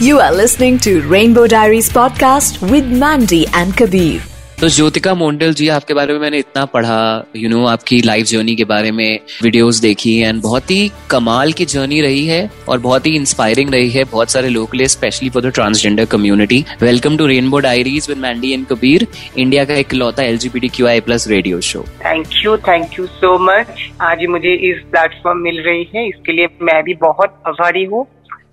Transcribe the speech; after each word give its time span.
You 0.00 0.18
are 0.20 0.32
listening 0.32 0.78
to 0.80 1.00
Rainbow 1.02 1.46
Diaries 1.46 1.88
podcast 1.88 2.60
with 2.70 2.86
Mandy 3.02 3.46
and 3.60 3.76
Kabir. 3.76 4.20
तो 4.60 4.68
ज्योतिका 4.68 5.12
मोंडल 5.14 5.52
जी 5.54 5.66
आपके 5.68 5.94
बारे 5.94 6.12
में 6.12 6.20
मैंने 6.20 6.38
इतना 6.38 6.64
पढ़ा 6.74 6.98
यू 7.36 7.42
you 7.42 7.50
नो 7.50 7.56
know, 7.58 7.70
आपकी 7.70 8.00
लाइफ 8.02 8.26
जर्नी 8.26 8.54
के 8.56 8.64
बारे 8.64 8.90
में 8.90 9.20
वीडियोस 9.42 9.76
देखी 9.80 10.16
एंड 10.18 10.40
बहुत 10.42 10.70
ही 10.70 10.90
कमाल 11.10 11.52
की 11.52 11.64
जर्नी 11.72 12.00
रही 12.00 12.24
है 12.26 12.50
और 12.68 12.78
बहुत 12.78 13.06
ही 13.06 13.14
इंस्पायरिंग 13.16 13.70
रही 13.74 13.90
है 13.90 14.04
बहुत 14.12 14.30
सारे 14.30 14.48
लोग 14.48 14.70
के 14.70 14.78
लिए 14.78 14.88
specially 14.88 15.30
for 15.30 15.42
the 15.42 15.52
transgender 15.54 16.04
community 16.14 16.64
welcome 16.82 17.16
to 17.16 17.26
Rainbow 17.26 17.58
Diaries 17.66 18.08
with 18.08 18.18
Mandy 18.18 18.52
and 18.52 18.66
Kabir 18.66 19.06
India 19.38 19.64
का 19.64 19.74
एक 19.74 19.94
लौता 19.94 20.22
L 20.22 20.38
G 20.38 20.48
B 20.54 20.68
Q 20.68 20.86
I 20.86 21.00
plus 21.10 21.28
radio 21.28 21.60
show 21.72 21.84
thank 22.04 22.26
you 22.44 22.56
thank 22.56 22.98
you 22.98 23.06
so 23.06 23.38
much 23.50 23.90
आज 24.10 24.26
मुझे 24.30 24.54
इस 24.70 24.82
प्लेटफॉर्म 24.90 25.42
मिल 25.42 25.62
रही 25.66 25.88
है 25.96 26.08
इसके 26.08 26.32
लिए 26.32 26.48
मैं 26.62 26.82
भी 26.84 26.94
बहुत 27.02 27.42
आभारी 27.46 27.84
हूँ। 27.84 28.06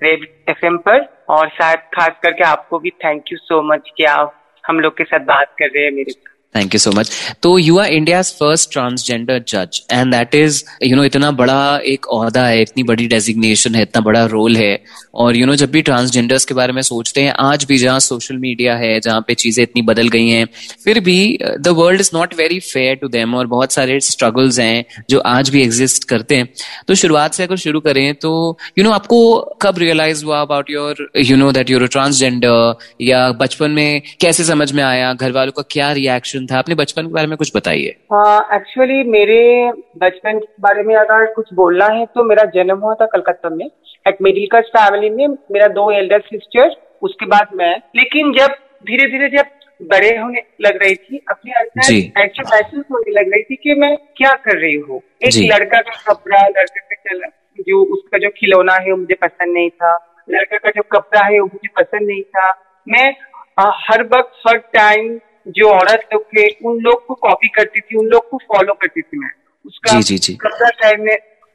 रेड 0.03 0.27
एफ़ 0.49 0.65
पर 0.65 1.25
और 1.29 1.49
शायद 1.49 1.79
खास 1.79 2.19
करके 2.23 2.43
आपको 2.43 2.79
भी 2.79 2.89
थैंक 2.89 3.23
यू 3.31 3.37
सो 3.37 3.61
मच 3.73 3.91
कि 3.97 4.03
आप 4.03 4.37
हम 4.63 4.79
लोग 4.79 4.97
के 4.97 5.03
साथ 5.03 5.19
बात 5.19 5.55
कर 5.59 5.65
रहे 5.65 5.83
हैं 5.83 5.91
मेरे 5.91 6.13
थैंक 6.55 6.73
यू 6.73 6.79
सो 6.79 6.91
मच 6.91 7.11
तो 7.43 7.57
you 7.59 7.77
are 7.77 7.91
India 7.93 8.21
first 8.21 8.71
transgender 8.71 9.43
जज 9.47 9.81
and 9.91 10.11
that 10.13 10.35
is 10.35 10.63
you 10.83 10.95
know 10.95 11.03
इतना 11.03 11.31
बड़ा 11.31 11.79
एक 11.85 12.05
अहदा 12.13 12.45
है 12.45 12.61
इतनी 12.61 12.83
बड़ी 12.83 13.07
डेजिग्नेशन 13.07 13.75
है 13.75 13.81
इतना 13.81 14.01
बड़ा 14.01 14.25
रोल 14.25 14.57
है। 14.57 14.83
और 15.13 15.35
यू 15.35 15.39
you 15.39 15.47
नो 15.47 15.53
know, 15.53 15.65
जब 15.65 15.71
भी 15.71 15.81
ट्रांसजेंडर्स 15.81 16.45
के 16.45 16.53
बारे 16.53 16.73
में 16.73 16.81
सोचते 16.81 17.21
हैं 17.21 17.33
आज 17.39 17.63
भी 17.63 17.77
जहाँ 17.77 17.99
सोशल 17.99 18.37
मीडिया 18.37 18.75
है 18.75 18.99
जहाँ 18.99 19.21
पे 19.27 19.33
चीज़ें 19.33 19.63
इतनी 19.63 19.81
बदल 19.81 20.07
गई 20.07 20.29
हैं 20.29 20.45
फिर 20.83 20.99
भी 20.99 21.37
the 21.59 21.67
world 21.67 22.01
is 22.01 22.09
not 22.13 22.33
very 22.33 22.59
fair 22.59 22.95
to 22.95 23.07
them 23.07 23.35
और 23.35 23.47
बहुत 23.47 23.73
सारे 23.73 23.99
स्ट्रगल्स 23.99 24.59
हैं 24.59 24.85
जो 25.09 25.19
आज 25.19 25.49
भी 25.49 25.61
एग्जिस्ट 25.63 26.03
करते 26.03 26.35
हैं। 26.35 26.49
तो 26.87 26.95
शुरुआत 26.95 27.33
से 27.33 27.43
अगर 27.43 27.55
शुरू 27.55 27.79
करें 27.79 28.13
तो 28.15 28.31
यू 28.77 28.83
you 28.83 28.83
नो 28.83 28.89
know, 28.89 29.01
आपको 29.01 29.39
कब 29.61 29.77
रियलाइज़ 29.77 30.25
हुआ 30.25 30.41
about 30.41 30.69
your 30.69 31.09
you 31.17 31.37
know 31.37 31.51
that 31.51 31.69
you're 31.69 31.87
transgender 31.87 32.75
या 33.01 33.31
बचपन 33.41 33.71
में 33.71 34.01
कैसे 34.21 34.43
समझ 34.43 34.71
में 34.71 34.83
आया 34.83 35.13
घर 35.13 35.31
वालों 35.31 35.51
का 35.51 35.63
क्या 35.71 35.91
रिएक्शन 35.91 36.40
था। 36.47 36.59
अपने 36.59 36.75
बचपन 36.75 37.07
के 37.07 37.13
बारे 37.13 37.27
में 37.27 37.37
कुछ 37.37 37.51
बताइए। 37.55 37.87
एक्चुअली 37.87 38.95
हाँ, 38.95 39.03
मेरे 39.07 39.71
बचपन 39.97 40.39
के 40.39 40.61
बारे 40.61 40.83
में 40.83 40.95
अगर 40.95 41.25
कुछ 41.33 41.53
बोलना 41.53 41.85
है 41.87 42.05
तो 42.05 42.23
मेरा 42.23 42.43
जन्म 42.55 42.79
हुआ 42.79 42.93
था 42.93 43.05
कलकत्ता 43.07 43.49
में। 43.49 43.65
एक 43.65 44.17
मिडिल 44.21 44.47
क्लास 44.47 44.71
फैमिली 44.75 45.09
में 45.09 45.27
मेरा 45.51 45.67
दो 45.69 45.89
एल्डर 45.91 46.21
सिस्टर 46.25 46.75
उसके 47.03 47.25
बाद 47.27 47.55
मैं। 47.55 47.75
लेकिन 47.95 48.31
जब 48.33 48.55
धीरे 48.85 49.07
धीरे 49.09 49.29
जब 49.29 49.59
बड़े 49.81 50.09
होने 50.17 50.41
लग 50.61 50.77
रही 50.83 50.95
थी 50.95 51.19
अपने 51.31 51.51
अंदर 51.51 52.21
ऐसा 52.21 52.43
महसूस 52.49 52.85
होने 52.91 53.11
लग 53.11 53.31
रही 53.33 53.43
थी 53.43 53.55
कि 53.55 53.73
मैं 53.75 53.95
क्या 54.17 54.33
कर 54.45 54.57
रही 54.57 54.75
हूँ। 54.77 55.01
एक 55.23 55.37
लड़का 55.53 55.79
का 55.79 55.95
कपड़ा 56.07 56.39
लड़का 56.39 56.81
का 56.81 56.95
चल 57.05 57.21
जो 57.61 57.81
उसका 57.93 58.17
जो 58.17 58.29
खिलौना 58.29 58.73
है 58.75 58.91
वो 58.91 58.97
मुझे 58.97 59.15
पसंद 59.21 59.53
नहीं 59.53 59.69
था। 59.71 59.93
लड़का 60.27 60.57
का 60.57 60.69
जो 60.69 60.81
कपड़ा 60.91 61.23
है 61.23 61.39
वो 61.39 61.45
मुझे 61.45 61.69
पसंद 61.77 62.07
नहीं 62.07 62.21
था। 62.23 62.51
मैं 62.87 63.13
आ, 63.59 63.69
हर 63.77 64.03
वक्त 64.03 64.47
हर 64.47 64.57
टाइम 64.73 65.19
जो 65.47 65.69
औरत 65.69 66.07
लोग 66.13 66.23
थे 66.23 66.47
उन 66.65 66.79
लोग 66.79 67.05
को 67.05 67.13
कॉपी 67.13 67.47
करती 67.47 67.79
थी 67.79 67.97
उन 67.97 68.05
लोग 68.05 68.29
को 68.29 68.37
फॉलो 68.37 68.73
करती 68.73 69.01
थी 69.01 69.17
मैं। 69.17 69.29
उसका 69.65 69.95
जी, 69.95 70.01
जी, 70.01 70.17
जी. 70.17 70.33
कपड़ा 70.33 70.69
पहन 70.69 71.05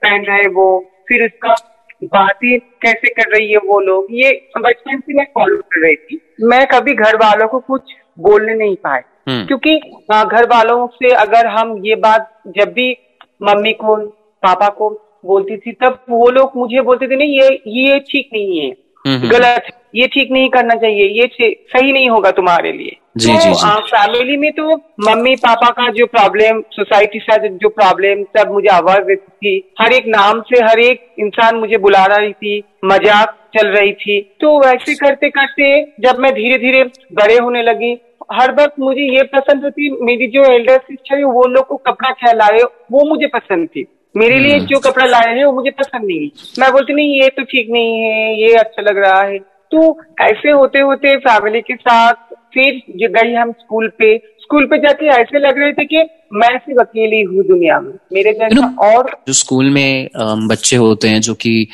पहन 0.02 0.24
रहे 0.24 0.48
वो 0.48 0.84
फिर 1.08 1.24
उसका 1.24 1.54
बातें 2.04 2.58
कैसे 2.82 3.08
कर 3.08 3.30
रही 3.36 3.50
है 3.50 3.58
वो 3.58 3.80
लोग 3.80 4.06
ये 4.10 4.48
बचपन 4.58 5.00
से 5.00 5.14
मैं 5.14 5.24
फॉलो 5.24 5.56
कर 5.56 5.80
रही 5.80 5.96
थी। 5.96 6.20
मैं 6.40 6.66
कभी 6.66 6.94
घर 6.94 7.16
वालों 7.16 7.48
को 7.48 7.58
कुछ 7.58 7.92
बोलने 8.18 8.54
नहीं 8.54 8.76
पाए। 8.76 9.02
हम्म। 9.28 9.46
क्योंकि 9.46 9.76
घर 10.10 10.44
वालों 10.44 10.86
से 10.86 11.10
अगर 11.14 11.46
हम 11.46 11.76
ये 11.84 11.94
बात 11.94 12.42
जब 12.58 12.72
भी 12.72 12.96
मम्मी 13.42 13.72
को 13.72 13.96
पापा 14.42 14.68
को 14.68 14.90
बोलती 15.26 15.56
थी 15.56 15.72
तब 15.72 16.04
वो 16.10 16.28
लोग 16.30 16.52
मुझे 16.56 16.80
बोलते 16.80 17.08
थे 17.08 17.16
नहीं 17.16 17.40
ये 17.40 17.62
ये 17.66 17.98
ठीक 18.00 18.30
नहीं 18.32 18.60
है। 18.60 18.68
हम्म, 18.70 19.16
हम्म। 19.16 19.28
गलत 19.28 19.66
ये 19.94 20.06
ठीक 20.06 20.30
नहीं 20.30 20.48
करना 20.48 20.74
चाहिए। 20.74 21.22
ये 21.22 21.54
सही 21.72 21.92
नहीं 21.92 22.08
होगा 22.10 22.30
तुम्हारे 22.30 22.72
लिए। 22.72 22.96
जी, 23.16 23.28
तो, 23.28 23.40
जी, 23.40 23.50
जी. 23.50 23.68
फैमिली 23.82 24.36
में 24.36 24.50
तो 24.52 24.74
मम्मी 25.00 25.34
पापा 25.36 25.68
का 25.70 25.88
जो 25.92 26.06
प्रॉब्लम 26.06 26.60
सोसाइटी 26.72 27.18
से 27.20 27.48
जो 27.48 27.68
प्रॉब्लम 27.70 28.22
सब 28.36 28.50
मुझे 28.52 28.68
आवाज़ 28.70 29.04
देती 29.04 29.32
थी। 29.38 29.74
हर 29.80 29.92
एक 29.92 30.06
नाम 30.06 30.40
से 30.48 30.62
हर 30.64 30.80
एक 30.80 31.06
इंसान 31.20 31.56
मुझे 31.56 31.78
बुला 31.78 32.04
रही 32.06 32.32
थी 32.34 32.58
मज़ाक 32.84 33.36
चल 33.56 33.68
रही 33.68 33.92
थी। 33.94 34.20
तो 34.40 34.58
वैसे 34.58 34.94
करते 34.96 35.30
करते 35.30 35.70
जब 36.00 36.18
मैं 36.18 36.32
धीरे 36.34 36.58
धीरे 36.58 36.82
बड़े 37.14 37.38
होने 37.38 37.62
लगी 37.62 37.96
हर 38.32 38.52
वक्त 38.52 38.78
मुझे 38.80 39.08
ये 39.16 39.22
पसंद 39.32 39.64
होती 39.64 39.90
मेरी 40.04 40.26
जो 40.28 40.44
एल्डर 40.52 40.78
सिस्टर 40.78 41.16
है 41.16 41.24
वो 41.24 41.46
लोग 41.48 41.66
को 41.66 41.76
कपड़ा 41.86 42.10
खिलाए 42.12 42.62
वो 42.92 43.08
मुझे 43.08 43.26
पसंद 43.34 43.68
थी। 43.68 43.86
मेरे 44.14 44.38
लिए 44.38 44.54
हम्म। 44.54 44.66
जो 44.66 44.78
कपड़ा 44.80 45.06
लाए 45.06 45.34
हैं 45.34 45.44
वो 45.44 45.52
मुझे 45.52 45.70
पसंद 45.72 46.04
नहीं 46.04 46.30
मैं 46.58 46.70
बोलती 46.72 46.94
नहीं 46.94 47.20
ये 47.22 47.28
तो 47.28 47.42
ठीक 47.44 47.70
नहीं 47.70 48.00
है 48.00 48.40
ये 48.40 48.54
अच्छा 48.56 48.82
लग 48.82 48.98
रहा 48.98 49.20
है। 49.22 49.38
तो 49.72 49.98
ऐसे 50.22 50.50
होते 50.50 50.80
होते 50.80 51.16
फैमिली 51.18 51.60
के 51.60 51.74
साथ 51.76 52.25
फिर 52.56 53.08
गई 53.08 53.34
हम 53.34 53.52
स्कूल 53.52 53.88
पे 53.98 54.16
स्कूल 54.42 54.66
पे 54.66 54.78
जाके 54.78 55.06
ऐसे 55.12 55.38
लग 55.38 55.58
रहे 55.58 55.72
थे 55.72 55.84
कि 55.84 56.02
मैं 56.32 56.56
सिर्फ़ 56.58 56.80
अकेली 56.80 57.20
हूँ 57.22 57.44
दुनिया 57.44 57.80
में। 57.80 57.92
मेरे 58.12 58.32
जैसा 58.32 58.66
और 58.84 59.10
जो 59.26 59.32
स्कूल 59.32 59.70
में 59.70 60.08
बच्चे 60.48 60.76
होते 60.76 61.08
हैं 61.08 61.20
जो 61.20 61.34
कि 61.34 61.66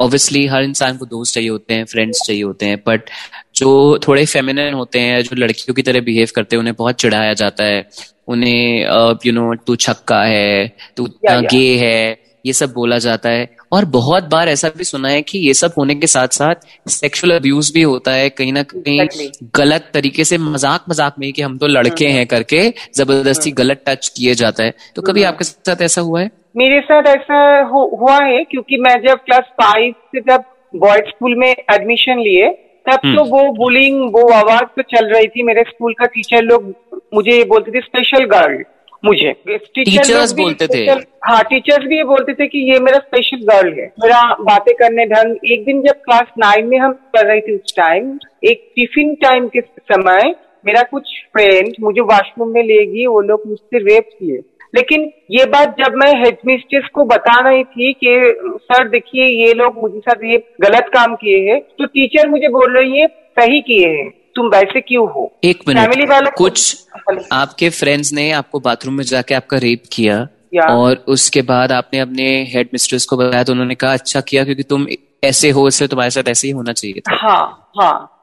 ऑब्वियसली 0.00 0.46
हर 0.46 0.62
इंसान 0.62 0.96
को 0.96 1.06
दोस्त 1.06 1.34
चाहिए 1.34 1.48
होते 1.48 1.74
हैं 1.74 1.84
फ्रेंड्स 1.84 2.20
चाहिए 2.26 2.42
होते 2.42 2.66
हैं 2.66 2.76
बट 2.88 3.10
जो 3.56 3.98
थोड़े 3.98 4.24
फेमिनिन 4.26 4.74
होते 4.74 5.00
हैं 5.00 5.22
जो 5.22 5.36
लड़कियों 5.36 5.74
की 5.74 5.82
तरह 5.82 6.00
बिहेव 6.00 6.28
करते 6.36 6.56
हैं 6.56 6.60
उन्हें 6.60 6.74
बहुत 6.78 6.94
चिढ़ाया 6.94 7.32
जाता 7.34 7.64
है। 7.64 7.88
उन्हें 8.28 9.18
यू 9.26 9.32
नो 9.32 9.54
तू 9.66 9.76
छक्का 9.76 10.22
है 10.24 10.76
तू 10.96 11.06
गे 11.24 11.76
है 11.76 12.27
ये 12.44 12.52
सब 12.52 12.72
बोला 12.72 12.98
जाता 12.98 13.30
है। 13.30 13.48
और 13.72 13.84
बहुत 13.90 14.24
बार 14.30 14.48
ऐसा 14.48 14.68
भी 14.76 14.84
सुना 14.84 15.08
है 15.08 15.22
कि 15.22 15.38
ये 15.38 15.54
सब 15.54 15.72
होने 15.78 15.94
के 15.94 16.06
साथ 16.06 16.28
साथ 16.32 16.88
सेक्सुअल 16.90 17.34
अब्यूज 17.36 17.70
भी 17.74 17.82
होता 17.82 18.12
है। 18.12 18.28
कहीं 18.30 18.52
ना 18.52 18.62
कहीं 18.64 19.28
गलत 19.56 19.90
तरीके 19.94 20.24
से 20.24 20.38
मज़ाक 20.40 20.84
मज़ाक 20.90 21.14
में 21.18 21.32
कि 21.32 21.42
हम 21.42 21.56
तो 21.58 21.66
लड़के 21.66 22.04
हम्म। 22.04 22.16
हैं 22.16 22.26
करके 22.26 22.62
ज़बरदस्ती 22.96 23.50
हम्म। 23.50 23.56
गलत 23.56 23.82
टच 23.88 24.08
किए 24.16 24.34
जाता 24.34 24.64
है। 24.64 24.74
तो 24.96 25.02
कभी 25.02 25.22
हम्म। 25.22 25.32
आपके 25.32 25.44
साथ 25.44 25.82
ऐसा 25.82 26.00
हुआ 26.00 26.20
है? 26.20 26.30
मेरे 26.56 26.80
साथ 26.82 27.06
ऐसा 27.08 27.40
हुआ 27.64 28.16
है 28.24 28.42
क्योंकि 28.44 28.76
मैं 28.78 28.94
जब 29.02 29.18
क्लास 29.24 29.44
फाइव 29.60 29.92
से 30.14 30.20
जब 30.22 30.44
बॉयज़ 30.74 31.08
स्कूल 31.08 31.34
में 31.38 31.50
एडमिशन 31.50 32.18
लिए 32.20 32.48
तब 32.86 33.00
तो 33.06 33.24
वो 33.26 33.42
बुलिंग 33.54 34.00
वो 34.12 34.22
आवाज़ 34.32 34.64
तो 34.76 34.82
चल 34.90 35.06
रही 35.06 35.26
थी। 35.26 35.42
मेरे 35.42 35.62
स्कूल 35.68 35.94
का 35.98 36.06
टीचर 36.06 36.42
लोग 36.42 36.74
मुझे 37.14 37.42
बोलते 37.44 37.70
थे 37.70 37.80
स्पेशल 37.80 38.24
गर्ल 38.26 38.62
मुझे। 39.04 39.32
टीचर्स 39.48 40.32
बोलते 40.32 40.66
थे। 40.66 40.84
हाँ 41.24 41.42
टीचर्स 41.44 41.86
भी 41.86 41.96
ये 41.96 42.04
बोलते 42.04 42.32
थे 42.34 42.46
कि 42.46 42.58
ये 42.70 42.78
मेरा 42.80 42.98
स्पेशल 42.98 43.44
गर्ल 43.46 43.72
है। 43.72 43.86
मेरा 44.02 44.20
बातें 44.42 44.74
करने 44.74 45.06
ढंग 45.06 45.50
एक 45.52 45.64
दिन 45.64 45.82
जब 45.82 46.00
क्लास 46.04 46.32
नाइन 46.38 46.66
में 46.66 46.78
हम 46.78 46.92
कर 47.14 47.26
रहे 47.26 47.40
थे 47.40 47.54
उस 47.54 47.74
टाइम 47.76 48.18
एक 48.44 48.70
टिफ़िन 48.76 49.14
टाइम 49.22 49.48
के 49.48 49.60
समय 49.60 50.34
मेरा 50.64 50.82
कुछ 50.82 51.10
फ्रेंड 51.32 51.74
मुझे 51.80 52.00
वॉशरूम 52.02 52.48
में 52.48 52.62
ले 52.62 52.84
गई 52.86 53.06
वो 53.06 53.20
लोग 53.22 53.42
मुझसे 53.46 53.78
रेप 53.80 54.08
किए। 54.18 54.40
लेकिन 54.74 55.10
ये 55.30 55.44
बात 55.46 55.76
जब 55.78 55.94
मैं 55.96 56.12
हेडमिस्ट्रेस 56.20 56.88
को 56.94 57.04
बता 57.04 57.38
रही 57.48 57.62
थी 57.64 57.92
कि 57.94 58.16
सर 58.62 58.88
देखिए 58.88 59.26
ये 59.26 59.52
लोग 59.54 59.80
मुझे 59.82 59.98
साथ 59.98 60.24
ये 60.24 60.36
गलत 60.60 60.90
काम 60.94 61.14
किए 61.14 61.38
हैं 61.42 61.60
तो 61.78 61.86
टीचर 61.86 62.28
मुझे 62.28 62.48
बोल 62.48 62.76
रही 62.78 63.00
है 63.00 63.06
सही 63.38 63.60
किए 63.60 63.88
हैं। 63.88 64.08
तुम 64.38 64.48
वैसे 64.48 64.80
क्यों 64.80 65.06
हो? 65.10 65.30
एक 65.44 65.62
मिनट। 65.68 65.80
फैमिली 65.80 66.06
वालों 66.06 66.30
कुछ 66.36 66.86
आपके 67.32 67.70
फ्रेंड्स 67.70 68.12
ने 68.12 68.30
आपको 68.32 68.60
बाथरूम 68.60 68.94
में 68.94 69.04
जाके 69.04 69.34
आपका 69.34 69.58
रेप 69.58 69.82
किया 69.92 70.26
और 70.64 71.04
उसके 71.08 71.42
बाद 71.42 71.72
आपने 71.72 71.98
अपने 72.00 72.28
हेड 72.52 72.68
मिस्ट्रेस 72.72 73.04
को 73.04 73.16
बताया 73.16 73.44
तो 73.44 73.52
उन्होंने 73.52 73.74
कहा 73.74 73.92
अच्छा 73.92 74.20
किया 74.20 74.44
क्योंकि 74.44 74.62
तुम 74.62 74.86
ऐसे 75.24 75.50
हो 75.50 75.66
इसलिए 75.68 75.88
तुम्हारे 75.88 76.10
साथ 76.10 76.28
ऐसे 76.28 76.46
ही 76.48 76.52
होना 76.52 76.72
चाहिए 76.72 77.00
था। 77.00 77.16
हाँ 77.16 77.72
हाँ। 77.80 78.14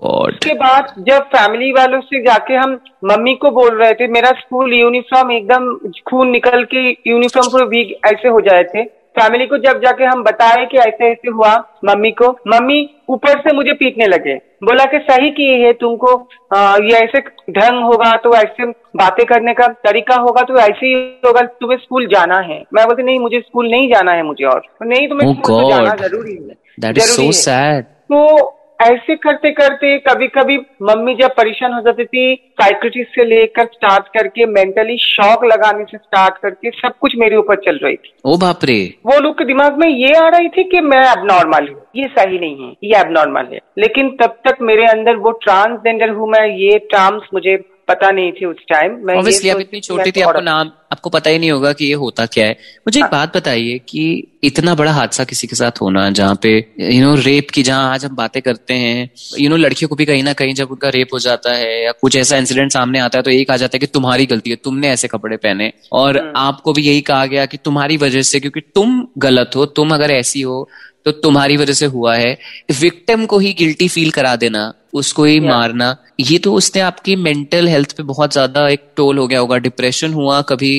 उसके 0.00 0.54
बाद 0.54 0.94
जब 1.08 1.24
फैमिली 1.28 1.70
वालों 1.72 2.00
से 2.00 2.20
जाके 2.22 2.54
हम 2.54 2.72
मम्मी 3.04 3.34
को 3.34 3.50
बोल 3.50 3.78
रहे 3.78 3.94
थे 3.94 4.06
मेरा 4.08 4.30
स्कूल 4.38 4.74
यूनिफॉर्म 4.74 5.30
एकदम 5.32 5.68
खून 6.08 6.30
निकल 6.30 6.64
के 6.64 6.80
यूनिफॉर्म 7.10 7.48
पूरे 7.48 7.64
वीक 7.66 7.98
ऐसे 8.06 8.28
हो 8.28 8.40
जाए 8.40 8.64
थे। 8.64 8.82
फैमिली 9.18 9.46
को 9.46 9.58
जब 9.58 9.80
जाके 9.82 10.04
हम 10.04 10.22
बताए 10.24 10.64
कि 10.66 10.78
ऐसे 10.78 11.10
ऐसे 11.10 11.30
हुआ 11.30 11.54
मम्मी 11.84 12.10
को 12.12 12.30
मम्मी 12.48 12.78
ऊपर 13.10 13.40
से 13.40 13.54
मुझे 13.56 13.72
पीटने 13.74 14.06
लगे। 14.06 14.34
बोला 14.64 14.84
कि 14.84 14.98
सही 15.00 15.30
की 15.30 15.46
है 15.62 15.72
तुमको 15.72 16.14
आ, 16.54 16.76
ये 16.76 16.96
ऐसे 16.96 17.20
ढंग 17.52 17.82
होगा 17.84 18.12
तो 18.16 18.34
ऐसे 18.34 18.66
बातें 18.96 19.24
करने 19.26 19.52
का 19.54 19.66
तरीका 19.84 20.14
होगा 20.16 20.42
तो 20.42 20.56
ऐसे 20.58 20.86
ही 20.86 20.94
होगा 21.26 21.42
तुम्हें 21.60 21.78
स्कूल 21.78 22.06
जाना 22.06 22.38
है। 22.42 22.62
मैं 22.74 22.86
बोलती 22.86 23.02
नहीं 23.02 23.18
मुझे 23.18 23.40
स्कूल 23.40 23.70
नहीं 23.70 23.88
जाना 23.92 24.12
है 24.12 24.22
मुझे 24.22 24.44
और। 24.44 24.62
नहीं 24.82 25.08
तुम्हें 25.08 25.28
oh 25.28 25.34
स्कूल 25.36 25.68
जाना 25.70 25.94
ज़रूरी 25.96 26.32
है 26.32 26.92
ज़रूरी 26.92 27.32
so 27.32 27.48
है। 27.48 27.82
तो 27.82 28.57
ऐसे 28.80 29.14
करते 29.16 29.50
करते 29.50 29.96
कभी 29.98 30.26
कभी 30.28 30.56
मम्मी 30.82 31.14
जब 31.14 31.34
परेशान 31.36 31.72
हो 31.72 31.80
जाती 31.80 32.04
थी 32.04 32.34
साइकोटिस्ट 32.60 33.14
से 33.14 33.24
लेकर 33.24 33.64
स्टार्ट 33.64 34.06
करके 34.08 34.46
मेंटली 34.46 34.96
शॉक 34.98 35.44
लगाने 35.44 35.84
से 35.84 35.98
स्टार्ट 35.98 36.38
करके 36.38 36.70
सब 36.70 36.92
कुछ 37.00 37.16
मेरे 37.16 37.36
ऊपर 37.36 37.56
चल 37.56 37.78
रही 37.82 37.96
थी। 37.96 38.12
ओ 38.24 38.36
बाप 38.36 38.64
रे। 38.64 38.78
वो 39.06 39.18
लोग 39.20 39.38
के 39.38 39.44
दिमाग 39.44 39.78
में 39.78 39.88
ये 39.88 40.12
आ 40.14 40.28
रही 40.28 40.48
थी 40.48 40.64
कि 40.64 40.80
मैं 40.80 41.02
अब 41.06 41.26
नॉर्मल 41.26 41.68
हूँ। 41.68 41.80
ये 41.96 42.06
सही 42.08 42.38
नहीं 42.38 42.66
है 42.66 42.72
ये 42.84 42.94
अब 42.94 43.10
नॉर्मल 43.10 43.48
है। 43.52 43.60
लेकिन 43.78 44.10
तब 44.22 44.38
तक 44.46 44.62
मेरे 44.62 44.86
अंदर 44.86 45.16
वो 45.16 45.30
ट्रांसजेंडर 45.44 46.10
हूँ 46.10 46.28
मैं 46.28 46.46
ये 46.48 46.78
टर्म्स 46.92 47.28
मुझे 47.34 47.56
पता 47.88 48.10
नहीं 48.10 48.32
थी 48.32 48.44
उस 48.46 48.64
टाइम 48.68 48.98
मैं 49.02 49.14
ऑब्वियसली 49.16 49.50
आप 49.50 49.60
इतनी 49.60 49.80
छोटी 49.82 50.10
थी 50.10 50.20
आपको 50.22 50.40
नाम 50.42 50.70
आपको 50.92 51.10
पता 51.10 51.30
ही 51.30 51.38
नहीं 51.38 51.50
होगा 51.50 51.72
कि 51.72 51.84
ये 51.84 51.94
होता 51.96 52.24
क्या 52.28 52.46
है 52.46 52.52
मुझे 52.86 52.98
एक 52.98 53.04
हाँ। 53.04 53.10
बात 53.10 53.36
बताइए 53.36 53.78
कि 53.88 54.02
इतना 54.44 54.74
बड़ा 54.74 54.92
हादसा 54.92 55.24
किसी 55.24 55.46
के 55.46 55.56
साथ 55.56 55.80
होना 55.80 56.08
जहाँ 56.10 56.38
पे 56.42 56.52
यू 56.80 57.00
नो 57.02 57.14
रेप 57.16 57.50
की 57.50 57.62
जहाँ 57.62 57.92
आज 57.92 58.04
हम 58.04 58.14
बातें 58.16 58.40
करते 58.42 58.74
हैं 58.74 59.08
यू 59.38 59.48
नो 59.50 59.56
लड़कियों 59.56 59.88
को 59.88 59.96
भी 59.96 60.06
कहीं 60.06 60.22
ना 60.22 60.32
कहीं 60.32 60.54
जब 60.54 60.70
उनका 60.70 60.88
रेप 60.88 61.12
हो 61.12 61.18
जाता 61.18 61.52
है 61.54 61.84
या 61.84 61.92
कुछ 62.00 62.16
ऐसा 62.16 62.36
इंसिडेंट 62.36 62.72
सामने 62.72 62.98
आता 62.98 63.18
है 63.18 63.22
तो 63.22 63.30
एक 63.30 63.50
आ 63.50 63.56
जाता 63.56 63.76
है 63.76 63.78
कि 63.78 63.86
तुम्हारी 63.88 64.26
गलती 64.26 64.50
है 64.50 64.56
तुमने 64.64 64.90
ऐसे 64.90 65.08
कपड़े 65.08 65.36
पहने 65.38 65.72
और 65.94 66.18
हम्म। 66.18 66.32
आपको 66.38 66.72
भी 66.72 66.82
यही 66.82 67.00
कहा 67.02 67.26
गया 67.26 67.46
कि 67.46 67.56
तुम्हारी 67.64 67.96
वजह 67.98 68.22
से 68.24 68.40
क्योंकि 68.40 68.60
तुम 68.74 69.06
गलत 69.18 69.56
हो 69.56 69.66
तुम 69.74 69.94
अगर 69.94 70.10
ऐसी 70.12 70.40
हो 70.42 70.68
तो 71.06 71.12
तुम्हारी 71.20 71.56
वजह 71.56 71.72
से 71.72 71.86
हुआ 71.88 72.14
है। 72.16 72.36
विक्टिम 72.80 73.24
को 73.26 73.38
ही 73.38 73.52
गिल्टी 73.58 73.88
फील 73.88 74.10
करा 74.10 74.34
देना 74.36 74.72
उसको 74.94 75.24
ही 75.24 75.40
मारना 75.40 75.96
ये 76.20 76.38
तो 76.38 76.52
उसने 76.54 76.80
आपकी 76.82 77.14
मेंटल 77.18 77.68
हेल्थ 77.68 77.96
पे 77.96 78.02
बहुत 78.04 78.32
ज़्यादा 78.32 78.68
एक 78.68 78.82
टोल 78.96 79.18
हो 79.18 79.26
गया 79.26 79.38
होगा। 79.40 79.56
डिप्रेशन 79.58 80.12
हुआ 80.14 80.40
कभी 80.48 80.72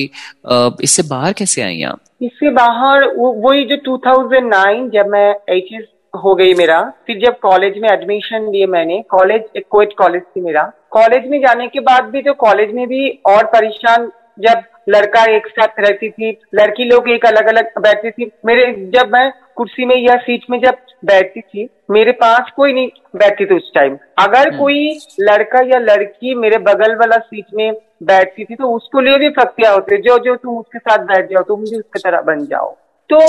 इससे 0.82 1.02
बाहर 1.08 1.32
कैसे 1.32 1.62
आई 1.62 1.82
आप? 1.82 2.00
इससे 2.22 2.50
बाहर 2.52 3.04
वही 3.16 3.64
जो 3.66 3.76
2009 3.86 4.88
जब 4.92 5.10
मैं 5.10 5.28
एच 5.50 5.68
हो 6.14 6.34
गई 6.34 6.54
मेरा 6.54 6.80
फिर 7.06 7.18
जब 7.20 7.38
कॉलेज 7.40 7.78
में 7.78 7.88
एडमिशन 7.90 8.50
लिए 8.52 8.66
मैंने 8.68 9.02
कॉलेज 9.10 9.42
एक 9.56 9.66
कोच 9.70 9.94
कॉलेज 9.98 10.22
थी 10.26 10.40
मेरा। 10.40 10.62
कॉलेज 10.90 11.26
में 11.30 11.38
जाने 11.40 11.66
के 11.68 11.80
बाद 11.82 12.04
भी 12.06 12.22
तो 12.22 12.32
कॉलेज 12.40 12.74
में 12.74 12.86
भी 12.88 13.08
और 13.26 13.44
परेशान 13.48 14.10
जब 14.40 14.62
लड़का 14.88 15.24
एक 15.34 15.46
साथ 15.48 15.80
रहती 15.80 16.08
थी 16.10 16.30
लड़की 16.54 16.84
लोग 16.84 17.08
एक 17.10 17.26
अलग 17.26 17.46
अलग 17.48 17.78
बैठती 17.80 18.10
थी। 18.10 18.30
मेरे 18.46 18.64
जब 18.94 19.12
मैं 19.12 19.30
कुर्सी 19.60 19.84
में 19.84 19.96
या 19.96 20.14
सीट 20.18 20.44
में 20.50 20.58
जब 20.60 20.76
बैठती 21.04 21.40
थी 21.42 21.68
मेरे 21.90 22.12
पास 22.18 22.50
कोई 22.56 22.72
नहीं 22.72 22.88
बैठती 23.16 23.46
थी 23.46 23.54
उस 23.54 23.70
टाइम 23.74 23.96
अगर 24.18 24.48
हम्म। 24.48 24.58
कोई 24.58 24.98
लड़का 25.20 25.60
या 25.66 25.78
लड़की 25.80 26.34
मेरे 26.36 26.58
बगल 26.62 26.94
वाला 26.96 27.16
सीट 27.18 27.46
में 27.54 27.72
बैठती 28.04 28.44
थी 28.44 28.54
तो 28.54 28.70
उसको 28.72 29.00
लिए 29.00 29.18
भी 29.18 29.28
फक्तिया 29.34 29.72
होते 29.72 29.96
जो 30.00 30.18
जो 30.20 30.36
तुम 30.38 30.56
उसके 30.56 30.78
साथ 30.80 31.04
बैठ 31.06 31.30
जाओ 31.30 31.42
तुम 31.44 31.60
भी 31.62 31.76
उसकी 31.78 32.00
तरह 32.00 32.20
बन 32.24 32.44
जाओ 32.46 32.70
तो 33.10 33.20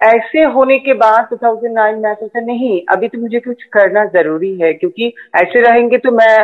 ऐसे 0.00 0.42
होने 0.50 0.78
के 0.80 0.94
बाद 0.96 1.28
2009 1.34 1.94
में 1.96 2.14
सोचा 2.14 2.40
नहीं 2.42 2.80
अभी 2.90 3.08
तो 3.08 3.18
मुझे 3.20 3.40
कुछ 3.40 3.62
करना 3.72 4.04
ज़रूरी 4.12 4.54
है 4.58 4.72
क्योंकि 4.74 5.12
ऐसे 5.36 5.60
रहेंगे 5.62 5.98
तो 5.98 6.10
मैं 6.12 6.36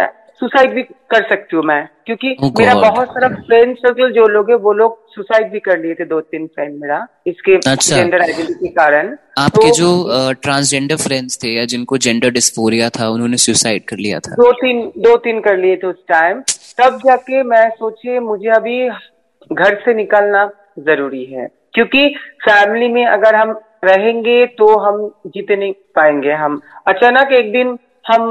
सुसाइड 0.43 0.73
भी 0.75 0.83
कर 0.83 1.29
सकती 1.29 1.56
हूँ 1.56 1.65
मैं 1.65 1.83
क्योंकि 2.06 2.35
oh 2.44 2.49
मेरा 2.59 2.75
बहुत 2.75 3.09
सारा 3.09 3.29
फ्रेंड 3.41 3.77
सर्कल 3.77 4.12
जो 4.12 4.27
लोग 4.29 4.50
है 4.50 4.56
वो 4.56 4.73
लोग 4.73 4.99
सुसाइड 5.09 5.50
भी 5.53 5.61
कर 5.61 5.79
लिए 5.79 5.94
थे 5.94 6.05
दो 6.05 6.21
तीन 6.21 6.47
फ्रेंड 6.47 6.81
मेरा 6.81 7.06
इसके 7.27 7.55
अच्छा। 7.56 7.97
जेंडर 7.97 8.23
आइडेंटिटी 8.23 8.55
के 8.55 8.69
कारण। 8.69 9.15
आपके 9.39 9.69
तो, 9.69 9.75
जो 9.75 10.33
ट्रांसजेंडर 10.43 10.97
फ्रेंड्स 10.97 11.39
थे 11.43 11.49
या 11.49 11.65
जिनको 11.65 11.99
जेंडर 11.99 12.31
डिस्फोरिया 12.31 12.89
था 12.91 13.09
उन्होंने 13.09 13.37
सुसाइड 13.37 13.85
कर 13.85 13.97
लिया 13.97 14.19
था? 14.19 14.35
दो 14.35 14.50
तीन 14.53 14.81
दो 14.99 15.17
तीन 15.27 15.41
कर 15.41 15.56
लिए 15.59 15.77
थे 15.77 15.87
उस 15.87 16.03
टाइम 16.09 16.41
तब 16.81 16.99
जाके 17.06 17.43
मैं 17.43 17.69
सोचे 17.71 18.19
मुझे 18.21 18.49
अभी 18.49 18.89
घर 18.89 19.75
से 19.85 19.94
निकलना 19.94 20.44
ज़रूरी 20.79 21.25
है 21.25 21.49
क्योंकि 21.75 22.09
फैमिली 22.43 22.89
में 22.89 23.05
अगर 23.06 23.35
हम 23.35 23.50
रहेंगे 23.85 24.44
तो 24.59 24.67
हम 24.79 25.06
जीते 25.27 25.56
नहीं 25.56 25.73
पाएँगे। 25.94 26.33
हम 26.33 26.61
अचानक 26.87 27.33
एक 27.33 27.53
दिन 27.53 27.77
हम 28.06 28.31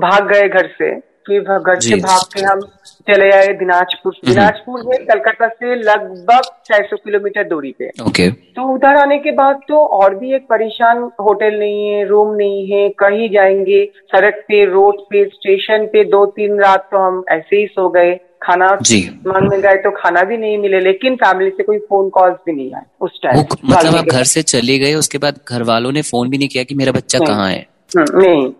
भाग 0.00 0.32
गए 0.32 0.48
घर 0.48 0.66
से 0.78 0.90
फिर 1.28 1.40
घर 1.40 1.80
से 1.80 1.96
भाग 1.96 2.20
के 2.34 2.42
हम 2.42 2.60
चले 3.08 3.30
आए 3.30 3.46
दिनाजपुर। 3.46 4.12
हम्म। 4.16 4.34
दिनाजपुर 4.34 4.80
है 4.80 5.04
कलकत्ता 5.04 5.48
से 5.48 5.74
लगभग 5.74 6.40
600 6.64 6.96
किलोमीटर 7.04 7.44
दूरी 7.44 7.74
पे। 7.78 7.90
ओके। 8.06 8.30
तो 8.30 8.74
उधर 8.74 8.96
आने 8.96 9.18
के 9.18 9.30
बाद 9.30 9.60
तो 9.68 9.86
और 9.86 10.14
भी 10.14 10.34
एक 10.34 10.42
परेशान 10.42 10.98
होटल 10.98 11.54
नहीं 11.58 11.88
है 11.88 12.06
रूम 12.08 12.36
नहीं 12.36 12.66
है 12.70 12.88
कहीं 12.88 13.30
जाएँगे 13.30 13.92
सड़क 14.16 14.34
पे 14.34 14.64
रोड 14.64 14.94
पे 15.10 15.24
स्टेशन 15.24 15.86
पे 15.92 16.04
दो 16.04 16.26
तीन 16.26 16.60
रात 16.60 16.88
तो 16.92 16.98
हम 16.98 17.24
ऐसे 17.28 17.56
ही 17.56 17.66
सो 17.66 17.88
गए। 17.88 18.20
खाना 18.42 18.66
मांगने 18.66 19.60
गए 19.60 19.74
तो 19.74 19.90
खाना 19.90 20.22
भी 20.22 20.36
नहीं 20.36 20.58
मिले 20.58 20.80
लेकिन 20.80 21.16
फैमिली 21.16 21.50
से 21.50 21.62
कोई 21.62 21.78
फ़ोन 21.78 22.08
कॉल 22.08 22.30
भी 22.30 22.52
नहीं 22.52 22.72
आए 22.74 22.82
उस 23.00 23.20
टाइम 23.22 23.40
मतलब 23.64 23.96
आप 23.96 24.04
घर 24.04 24.24
से 24.24 24.42
चले 24.42 24.78
गए 24.78 24.94
उसके 24.94 25.18
बाद 25.18 25.40
घर 25.48 25.62
वालों 25.62 25.92
ने 25.92 26.02
फ़ोन 26.02 26.30
भी 26.30 26.38
नहीं 26.38 26.48
किया 26.48 26.64
कि 26.64 26.74
मेरा 26.74 26.92
बच्चा 26.92 27.18
कहाँ 27.18 27.50
है? 27.50 27.66
हम्म, 27.98 28.20
नहीं। 28.20 28.52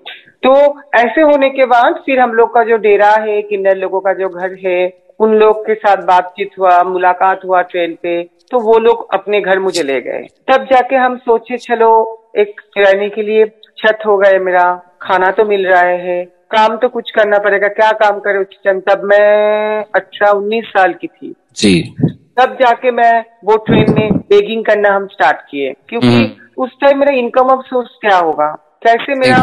तो 0.42 0.54
ऐसे 0.94 1.20
होने 1.20 1.48
के 1.50 1.64
बाद 1.66 1.94
फिर 2.06 2.20
हम 2.20 2.32
लोग 2.32 2.54
का 2.54 2.62
जो 2.64 2.76
डेरा 2.76 3.10
है 3.20 3.40
किन्नर 3.42 3.76
लोगों 3.76 4.00
का 4.00 4.12
जो 4.12 4.28
घर 4.28 4.56
है 4.66 4.80
उन 5.20 5.34
लोग 5.34 5.66
के 5.66 5.74
साथ 5.74 6.02
बातचीत 6.04 6.50
हुआ 6.58 6.82
मुलाकात 6.82 7.40
हुआ 7.44 7.62
ट्रेन 7.62 7.96
पे 8.02 8.22
तो 8.50 8.58
वो 8.60 8.78
लोग 8.78 9.06
अपने 9.14 9.40
घर 9.40 9.58
मुझे 9.58 9.82
ले 9.82 10.00
गए। 10.00 10.26
तब 10.48 10.64
जाके 10.64 10.96
हम 10.96 11.16
सोचे 11.16 11.56
चलो 11.56 11.90
एक 12.38 12.60
रहने 12.78 13.08
के 13.08 13.22
लिए 13.22 13.46
छत 13.78 13.98
हो 14.06 14.16
गए 14.18 14.38
मेरा 14.38 14.64
खाना 15.02 15.30
तो 15.30 15.44
मिल 15.44 15.66
रहा 15.66 15.80
है 15.80 16.24
काम 16.50 16.76
तो 16.76 16.88
कुछ 16.88 17.10
करना 17.10 17.38
पड़ेगा 17.38 17.68
क्या 17.68 17.90
काम 17.92 18.20
करे? 18.20 18.38
उस 18.38 18.58
टाइम 18.64 18.80
तब 18.80 19.02
मैं 19.04 19.84
अठारह 19.94 20.30
उन्नीस 20.30 20.64
साल 20.64 20.92
की 20.92 21.06
थी। 21.06 21.34
जी। 21.56 21.94
तब 22.40 22.56
जाके 22.60 22.90
मैं 22.90 23.24
वो 23.44 23.56
ट्रेन 23.56 23.94
में 23.94 24.16
बेगिंग 24.30 24.64
करना 24.64 24.94
हम 24.94 25.06
स्टार्ट 25.06 25.40
किए 25.50 25.74
क्योंकि 25.88 26.06
हम्म। 26.06 26.62
उस 26.62 26.76
टाइम 26.80 26.98
मेरा 26.98 27.12
इनकम 27.16 27.50
ऑफ़ 27.50 27.66
सोर्स 27.66 27.98
क्या 28.00 28.16
होगा? 28.16 28.54
कैसे 28.82 29.14
मेरा 29.14 29.36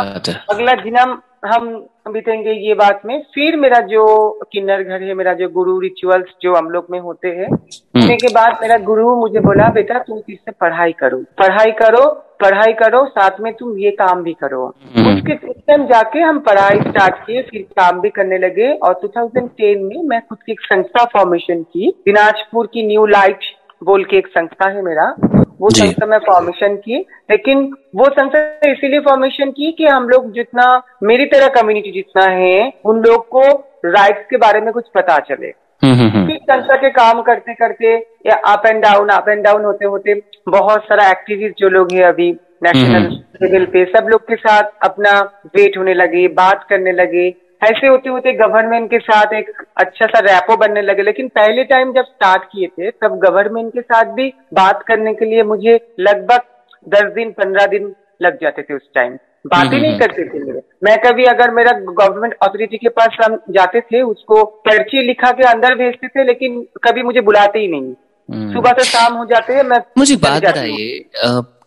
अगला 0.49 0.73
दिन 0.73 0.97
हम 1.45 1.65
बीतेंगे 2.09 2.51
ये 2.51 2.73
बात 2.73 3.01
में। 3.05 3.21
फिर 3.35 3.55
मेरा 3.55 3.79
जो 3.87 4.05
किन्नर 4.51 4.83
घर 4.83 5.03
है 5.03 5.13
मेरा 5.13 5.33
जो 5.33 5.49
गुरु 5.49 5.79
रिचुअल्स 5.79 6.33
जो 6.41 6.53
हम 6.55 6.69
लोग 6.69 6.87
में 6.91 6.99
होते 6.99 7.27
हैं 7.29 7.47
हम्म। 7.47 7.99
उसने 7.99 8.15
के 8.15 8.27
बाद 8.27 8.57
मेरा 8.61 8.77
गुरु 8.85 9.15
मुझे 9.15 9.39
बोला 9.39 9.67
बेटा 9.69 9.99
तुम 9.99 10.17
इससे 10.29 10.51
पढ़ाई 10.51 10.91
करो? 10.91 11.17
पढ़ाई 11.37 11.71
करो 11.71 12.07
पढ़ाई 12.41 12.73
करो 12.73 13.05
साथ 13.07 13.39
में 13.41 13.53
तुम 13.53 13.77
ये 13.77 13.91
काम 13.91 14.23
भी 14.23 14.33
करो। 14.33 14.65
हम्म। 14.95 15.13
उसके 15.13 15.35
टाइम 15.35 15.85
जाके 15.87 16.19
हम 16.19 16.39
पढ़ाई 16.39 16.79
स्टार्ट 16.81 17.15
किए 17.25 17.41
फिर 17.41 17.61
काम 17.79 18.01
भी 18.01 18.09
करने 18.09 18.37
लगे। 18.37 18.71
और 18.73 18.99
2010 19.03 19.75
में 19.83 20.01
मैं 20.03 20.21
खुद 20.21 20.37
की 20.45 20.51
एक 20.51 20.61
संस्था 20.63 21.05
फॉर्मेशन 21.13 21.61
की 21.63 21.93
दिनाजपुर 22.05 22.67
की 22.67 22.87
न्यू 22.87 23.05
लाइट 23.05 23.39
बोल 23.83 24.03
के 24.03 24.17
एक 24.17 24.27
संस्था 24.27 24.69
है 24.69 24.81
मेरा। 24.81 25.13
वो 25.61 25.69
संस्था 25.69 26.05
में 26.05 26.17
फॉर्मेशन 26.17 26.75
की 26.75 27.05
लेकिन 27.31 27.73
वो 27.95 28.05
संस्था 28.05 28.71
इसीलिए 28.71 28.99
फॉर्मेशन 28.99 29.51
की 29.51 29.71
कि 29.71 29.85
हम 29.85 30.09
लोग 30.09 30.31
जितना 30.31 30.81
मेरी 31.03 31.25
तरह 31.25 31.47
कम्युनिटी 31.47 31.91
जितना 31.91 32.25
है 32.31 32.73
उन 32.85 32.99
लोग 32.99 33.27
को 33.27 33.41
राइट्स 33.85 34.25
के 34.29 34.37
बारे 34.37 34.61
में 34.61 34.73
कुछ 34.73 34.85
पता 34.95 35.17
चले। 35.19 35.47
हम्म, 35.83 35.93
हम्म, 35.93 36.09
हम्म। 36.09 36.35
संस्था 36.35 36.75
के 36.75 36.89
काम 36.89 37.21
करते 37.21 37.53
करते 37.53 37.95
या 38.25 38.35
up 38.53 38.65
and 38.65 38.83
down 38.83 39.09
up 39.09 39.29
and 39.29 39.43
down 39.43 39.63
होते 39.63 39.85
होते 39.85 40.21
बहुत 40.49 40.83
सारा 40.83 41.09
एक्टिविस्ट 41.09 41.55
जो 41.59 41.69
लोग 41.69 41.91
हैं 41.91 42.03
अभी 42.03 42.31
नेशनल 42.63 43.21
लेवल 43.41 43.65
पे 43.65 43.85
सब 43.85 44.07
लोग 44.07 44.21
के 44.21 44.35
साथ 44.35 44.63
अपना 44.83 45.19
वेट 45.45 45.77
होने 45.77 45.93
लगे 45.93 46.27
बात 46.27 46.65
करने 46.69 46.91
लगे 46.91 47.33
ऐसे 47.61 47.87
होते 47.87 48.09
होते 48.09 48.33
गवर्नमेंट 48.33 48.89
के 48.89 48.99
साथ 48.99 49.33
एक 49.33 49.51
अच्छा 49.77 50.05
सा 50.05 50.19
रैपो 50.19 50.57
बनने 50.57 50.81
लगे। 50.81 51.03
लेकिन 51.03 51.27
पहले 51.27 51.63
टाइम 51.63 51.93
जब 51.93 52.03
स्टार्ट 52.03 52.43
किए 52.43 52.67
थे 52.67 52.91
तब 52.91 53.19
गवर्नमेंट 53.19 53.73
के 53.73 53.81
साथ 53.81 54.05
भी 54.05 54.33
बात 54.53 54.83
करने 54.87 55.13
के 55.13 55.25
लिए 55.25 55.43
मुझे 55.43 55.79
लगभग 55.99 56.41
दस 56.87 57.11
दिन 57.13 57.31
पंद्रह 57.31 57.65
दिन 57.65 57.93
लग 58.21 58.37
जाते 58.41 58.61
थे 58.61 58.73
उस 58.73 58.89
टाइम 58.95 59.17
बातें 59.47 59.77
नहीं 59.77 59.91
हम्म। 59.91 59.99
करते 59.99 60.23
थे 60.23 60.39
मेरे। 60.39 60.61
मैं 60.83 60.97
कभी 60.97 61.23
अगर 61.23 61.51
मेरा 61.51 61.71
गवर्नमेंट 61.71 62.33
अथॉरिटी 62.33 62.77
के 62.77 62.89
पास 62.89 63.17
हम 63.23 63.35
जाते 63.49 63.81
थे 63.81 64.01
उसको 64.01 64.43
पर्ची 64.67 65.01
लिखा 65.07 65.31
के 65.31 65.43
अंदर 65.43 65.75
भेजते 65.75 66.07
थे 66.07 66.23
लेकिन 66.23 66.61
कभी 66.83 67.03
मुझे 67.03 67.21
बुलाते 67.21 67.59
ही 67.59 67.67
नहीं। 67.67 67.93
हम्म। 68.29 68.53
सुबह 68.53 68.71
से 68.71 68.83
शाम 68.83 69.13
हो 69.13 69.25
जाते 69.25 69.53
हैं 69.53 69.63
मैं 69.63 69.79
मुझे 69.97 70.15
बात 70.15 70.41
बताइए 70.43 71.03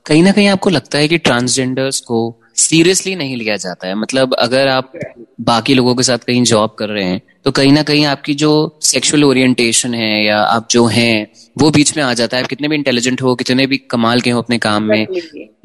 कहीं 0.07 0.23
ना 0.23 0.33
कहीं 0.33 0.49
आपको 0.49 0.71
लगता 0.71 0.99
है 0.99 1.09
कि 1.09 1.19
ट्रांसजेंडर्स 1.19 2.01
को 2.01 2.19
सीरियसली 2.59 3.15
नहीं 3.15 3.37
लिया 3.37 3.57
जाता 3.57 3.89
है। 3.89 3.95
मतलब 3.95 4.35
अगर 4.39 4.69
आप 4.69 4.93
बाकी 5.41 5.75
लोगों 5.75 5.95
के 5.95 6.03
साथ 6.03 6.19
कहीं 6.19 6.43
जॉब 6.45 6.71
कर 6.79 6.89
रहे 6.89 7.05
हैं 7.05 7.21
तो 7.45 7.51
कहीं 7.51 7.73
ना 7.73 7.83
कहीं 7.83 8.05
आपकी 8.07 8.35
जो 8.35 8.51
सेक्सुअल 8.83 9.25
ओरिएंटेशन 9.25 9.95
है 9.95 10.25
या 10.25 10.39
आप 10.39 10.67
जो 10.71 10.85
हैं 10.87 11.27
वो 11.59 11.71
बीच 11.71 11.97
में 11.97 12.03
आ 12.05 12.13
जाता 12.15 12.37
है। 12.37 12.43
आप 12.43 12.49
कितने 12.49 12.69
भी 12.69 12.77
इंटेलिजेंट 12.77 13.23
हो 13.23 13.35
कितने 13.35 13.67
भी 13.67 13.77
कमाल 13.91 14.21
के 14.21 14.31
हो 14.31 14.43
अपने 14.43 14.59
काम 14.59 14.83
में 14.85 15.07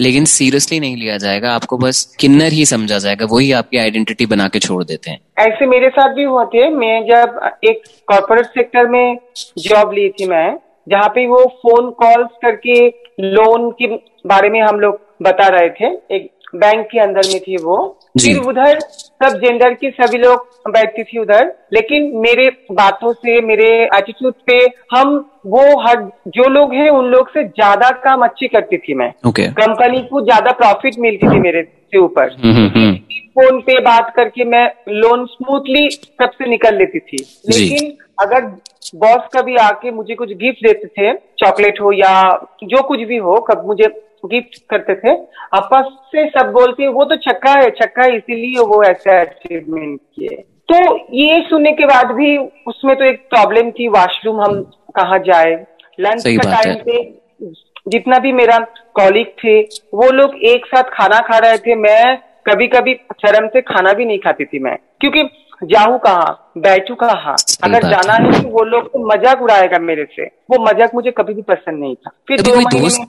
लेकिन 0.02 0.26
सीरियसली 0.26 0.80
नहीं 0.80 0.96
लिया 0.98 1.18
जाएगा। 1.18 1.52
आपको 1.52 1.78
बस 1.78 2.04
किन्नर 2.20 2.52
ही 2.52 2.66
समझा 2.66 2.98
जाएगा 2.98 3.26
वही 3.32 3.52
आपकी 3.54 3.78
आइडेंटिटी 3.78 4.26
बना 4.26 4.48
के 4.48 4.60
छोड़ 4.60 4.84
देते 4.84 5.12
हैं। 5.12 5.20
ऐसे 5.40 5.66
मेरे 5.68 5.90
साथ 5.90 6.14
भी 6.16 6.24
हुआ 6.24 6.46
थे। 6.46 6.70
मैं 6.72 7.02
जब 7.06 7.40
एक 7.64 7.82
कॉर्पोरेट 8.08 8.46
सेक्टर 8.48 8.88
में 8.88 9.18
जॉब 9.60 9.94
ली 9.94 10.10
थी 10.10 10.28
मैं 10.28 10.58
जहाँ 10.90 11.10
पे 11.10 11.26
वो 11.28 11.44
फ़ोन 11.60 11.90
कॉल्स 12.00 12.30
करके 12.42 12.88
लोन 13.22 13.70
के 13.72 13.88
बारे 14.28 14.50
में 14.50 14.62
हम 14.62 14.80
लोग 14.80 15.00
बता 15.22 15.48
रहे 15.50 15.70
थे। 15.72 15.94
एक 16.16 16.30
बैंक 16.56 16.86
के 16.88 17.00
अंदर 17.00 17.28
में 17.28 17.40
थी 17.40 17.58
वो। 17.58 17.78
फिर 18.22 18.38
उधर 18.40 18.80
सब 18.80 19.40
जेंडर 19.40 19.74
की 19.74 19.90
सभी 19.92 20.18
लोग 20.18 20.72
बैठती 20.72 21.04
थी 21.04 21.20
उधर। 21.20 21.54
लेकिन 21.74 22.12
मेरे 22.18 22.50
बातों 22.72 23.14
से 23.14 23.40
मेरे 23.42 23.70
एटीट्यूड 23.86 24.34
पे 24.48 24.58
हम 24.92 25.14
वो 25.46 25.64
हर 25.82 26.04
जो 26.28 26.50
लोग 26.50 26.74
हैं 26.74 26.90
उन 26.90 27.06
लोग 27.06 27.30
से 27.30 27.44
ज़्यादा 27.44 27.90
काम 28.04 28.24
अच्छी 28.26 28.48
करती 28.48 28.78
थी 28.78 28.94
मैं। 28.94 29.12
Okay. 29.28 29.48
कंपनी 29.54 30.02
को 30.02 30.22
ज़्यादा 30.22 30.52
प्रॉफिट 30.54 31.00
मिलती 31.00 31.30
थी 31.30 31.40
मेरे 31.40 31.62
से 31.64 32.00
ऊपर। 32.00 32.32
हम्म, 32.34 32.54
हम्म, 32.54 32.70
हम्म। 32.76 32.96
फ़ोन 33.36 33.60
पे 33.62 33.80
बात 33.82 34.14
करके 34.16 34.46
मैं 34.46 34.66
लोन 34.90 35.26
स्मूथली 35.26 35.90
सबसे 35.90 36.50
निकल 36.50 36.78
लेती 36.78 37.00
थी। 37.00 37.24
लेकिन 37.50 37.92
अगर 38.22 38.46
बॉस 38.96 39.28
कभी 39.34 39.56
आके 39.58 39.92
मुझे 39.92 40.16
कुछ 40.16 40.30
गिफ्ट 40.34 40.66
देते 40.66 40.88
थे 40.88 41.14
चॉकलेट 41.40 41.80
हो 41.82 41.92
या 41.92 42.16
जो 42.64 42.82
कुछ 42.82 43.00
भी 43.02 43.18
हो 43.18 43.36
कब 43.42 43.64
मुझे 43.68 43.88
गिफ्ट 44.26 44.62
करते 44.70 44.96
थे। 44.96 45.14
आपस 45.54 45.92
से 46.08 46.28
सब 46.30 46.52
बोलते 46.52 46.88
वो 46.88 47.06
तो 47.06 47.16
छक्का 47.18 47.52
है 47.54 47.70
छक्का 47.72 48.04
है 48.04 48.16
इसीलिए 48.18 48.64
वो 48.66 48.84
ऐसा 48.84 49.20
अचीवमेंट 49.22 50.00
किए। 50.16 50.44
तो 50.70 50.98
ये 51.14 51.42
सुनने 51.42 51.72
के 51.72 51.86
बाद 51.86 52.12
भी 52.12 52.38
उसमें 52.68 52.96
तो 52.96 53.04
एक 53.04 53.20
प्रॉब्लम 53.30 53.72
थी 53.72 53.88
वॉशरूम 53.88 54.42
हम 54.42 54.62
कहाँ 54.96 55.20
जाए? 55.20 55.54
लंच 56.00 56.24
का 56.28 56.52
टाइम। 56.52 56.76
पे 56.86 57.02
जितना 57.88 58.20
भी 58.20 58.32
मेरा 58.32 58.58
कॉलिग 58.96 59.28
थे 59.44 59.60
वो 59.94 60.10
लोग 60.12 60.36
एक 60.46 60.66
साथ 60.66 60.90
खाना 60.94 61.20
खा 61.22 61.38
रहे 61.38 61.58
थे। 61.58 61.76
मैं 61.76 62.18
कभी 62.48 62.68
कभी 62.68 62.94
शर्म 63.22 63.48
से 63.48 63.62
खाना 63.64 63.94
भी 63.94 64.06
नहीं 64.06 64.20
खाती 64.20 64.46
थी 64.46 64.60
मैं। 64.60 64.78
क्योंकि 65.02 65.24
जाऊँ 65.62 65.98
कहा? 66.00 66.52
बैठू 66.58 66.96
कहाँ? 66.96 67.36
अगर 67.64 67.88
जाना 67.90 68.14
है। 68.16 68.32
तो 68.34 68.50
वो 68.50 68.64
लोग 68.66 68.88
तो 68.88 69.06
मज़ाक 69.08 69.42
उड़ाएगा 69.42 69.80
मेरे 69.80 70.06
से। 70.16 70.26
वो 70.26 70.64
मज़ाक 70.64 70.96
मुझे 70.96 71.12
कभी 71.12 71.34
भी 71.34 71.42
पसंद 71.44 71.80
नहीं 71.80 71.96
था। 71.96 72.12
फिर 72.28 72.42
कभी 72.42 72.52
कोई 72.54 72.66
दोस्त 72.74 73.08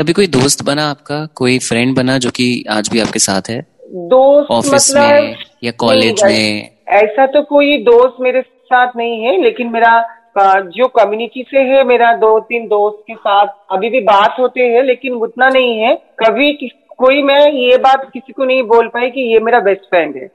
कभी 0.00 0.12
कोई 0.12 0.26
दोस्त 0.28 0.64
बना 0.66 0.88
आपका? 0.90 1.24
कोई 1.36 1.58
फ्रेंड 1.60 1.96
बना 1.96 2.18
जो 2.18 2.30
कि 2.30 2.64
आज 2.70 2.88
भी 2.92 3.00
आपके 3.00 3.18
साथ 3.20 3.50
है? 3.50 3.60
दोस्त 4.08 4.50
ऑफ़िस 4.52 4.90
मतलब 4.90 5.22
में 5.22 5.36
या 5.64 5.72
कॉलेज 5.78 6.24
में? 6.24 6.70
ऐसा 6.94 7.26
तो 7.26 7.42
कोई 7.44 7.76
दोस्त 7.84 8.16
मेरे 8.20 8.42
साथ 8.42 8.96
नहीं 8.96 9.20
है 9.22 9.40
लेकिन 9.42 9.72
मेरा 9.72 10.00
जो 10.38 10.86
कम्युनिटी 10.88 11.42
से 11.42 11.60
है 11.60 11.82
मेरा 11.84 12.12
दो 12.16 12.38
तीन 12.40 12.66
दोस्त 12.68 13.02
के 13.06 13.14
साथ 13.14 13.46
अभी 13.72 13.88
भी 13.90 14.00
बात 14.02 14.36
होते 14.38 14.60
हैं 14.64 14.82
लेकिन 14.82 15.14
उतना 15.16 15.48
नहीं 15.48 15.78
है। 15.78 15.94
कभी 16.20 16.52
कोई 16.98 17.22
मैं 17.22 17.40
ये 17.52 17.76
बात 17.78 18.08
किसी 18.12 18.32
को 18.32 18.44
नहीं 18.44 18.62
बोल 18.64 18.88
पाई 18.88 19.10
कि 19.10 19.20
ये 19.32 19.40
मेरा 19.40 19.60
बेस्ट 19.60 19.88
फ्रेंड 19.90 20.16
है। 20.16 20.30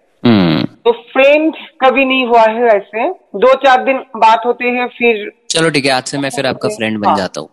तो 0.86 0.92
फ्रेंड 0.92 1.56
कभी 1.82 2.06
नहीं 2.06 2.26
हुआ 2.26 2.42
है 2.42 2.66
ऐसे। 2.66 3.10
दो 3.12 3.54
चार 3.54 3.84
दिन 3.84 3.98
बात 4.18 4.42
होते 4.46 4.66
हैं 4.66 4.88
फिर 4.88 5.32
चलो 5.56 5.70
ठीक 5.70 5.86
है 5.86 5.92
आज 5.92 6.04
से 6.06 6.18
मैं 6.18 6.30
फिर 6.36 6.48
आपका 6.48 6.70
फ्रेंड 6.70 6.98
बन 7.00 7.08
हाँ। 7.10 7.18
जाता 7.18 7.42
हूँ। 7.42 7.50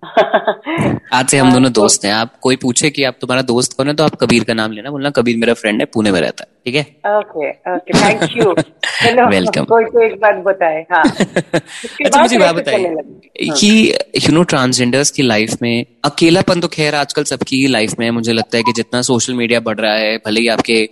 आज 1.12 1.28
से 1.30 1.38
हम 1.38 1.52
दोनों 1.52 1.70
दोस्त 1.72 2.04
हैं। 2.04 2.12
आप 2.12 2.32
कोई 2.42 2.56
पूछे 2.56 2.90
कि 2.90 3.02
आप 3.04 3.16
तुम्हारा 3.20 3.42
दोस्त 3.42 3.72
कौन 3.76 3.88
है 3.88 3.94
तो 3.94 4.04
आप 4.04 4.14
कबीर 4.20 4.44
का 4.44 4.54
नाम 4.54 4.72
लेना 4.72 4.90
बोलना 4.90 5.10
कबीर 5.18 5.36
मेरा 5.36 5.54
फ्रेंड 5.54 5.80
है 5.80 5.86
पुणे 5.94 6.10
में 6.12 6.20
रहता 6.20 6.44
है 6.44 6.48
ठीक 6.64 6.74
है? 6.74 6.82
ओके 7.08 7.50
ओके 7.74 7.98
थैंक 7.98 8.22
यू 8.36 8.54
चलो 8.54 9.26
Welcome. 9.32 9.66
कोई 9.68 9.84
तो 9.84 10.02
एक 10.04 10.14
बात 10.20 10.42
बताए 10.46 10.80
हाँ। 10.92 11.02
अच्छा 12.04 12.20
मुझे 12.22 12.38
बात 12.38 12.54
बताइए। 12.54 12.86
हाँ। 12.86 13.56
कि 13.56 13.70
यू 14.18 14.32
नो 14.34 14.42
ट्रांसजेंडर्स 14.52 15.10
की 15.10 15.22
लाइफ 15.22 15.56
में 15.62 15.84
अकेलापन 16.04 16.60
तो 16.60 16.68
खैर 16.68 16.94
आजकल 16.94 17.24
सबकी 17.24 17.66
लाइफ 17.66 17.94
में 17.98 18.06
है। 18.06 18.10
मुझे 18.12 18.32
लगता 18.32 18.56
है 18.58 18.62
कि 18.64 18.72
जितना 18.76 19.02
सोशल 19.02 19.34
मीडिया 19.34 19.60
बढ़ 19.60 19.78
रहा 19.80 19.94
है 19.94 20.16
भले 20.26 20.40
ही 20.40 20.48
आपके 20.56 20.84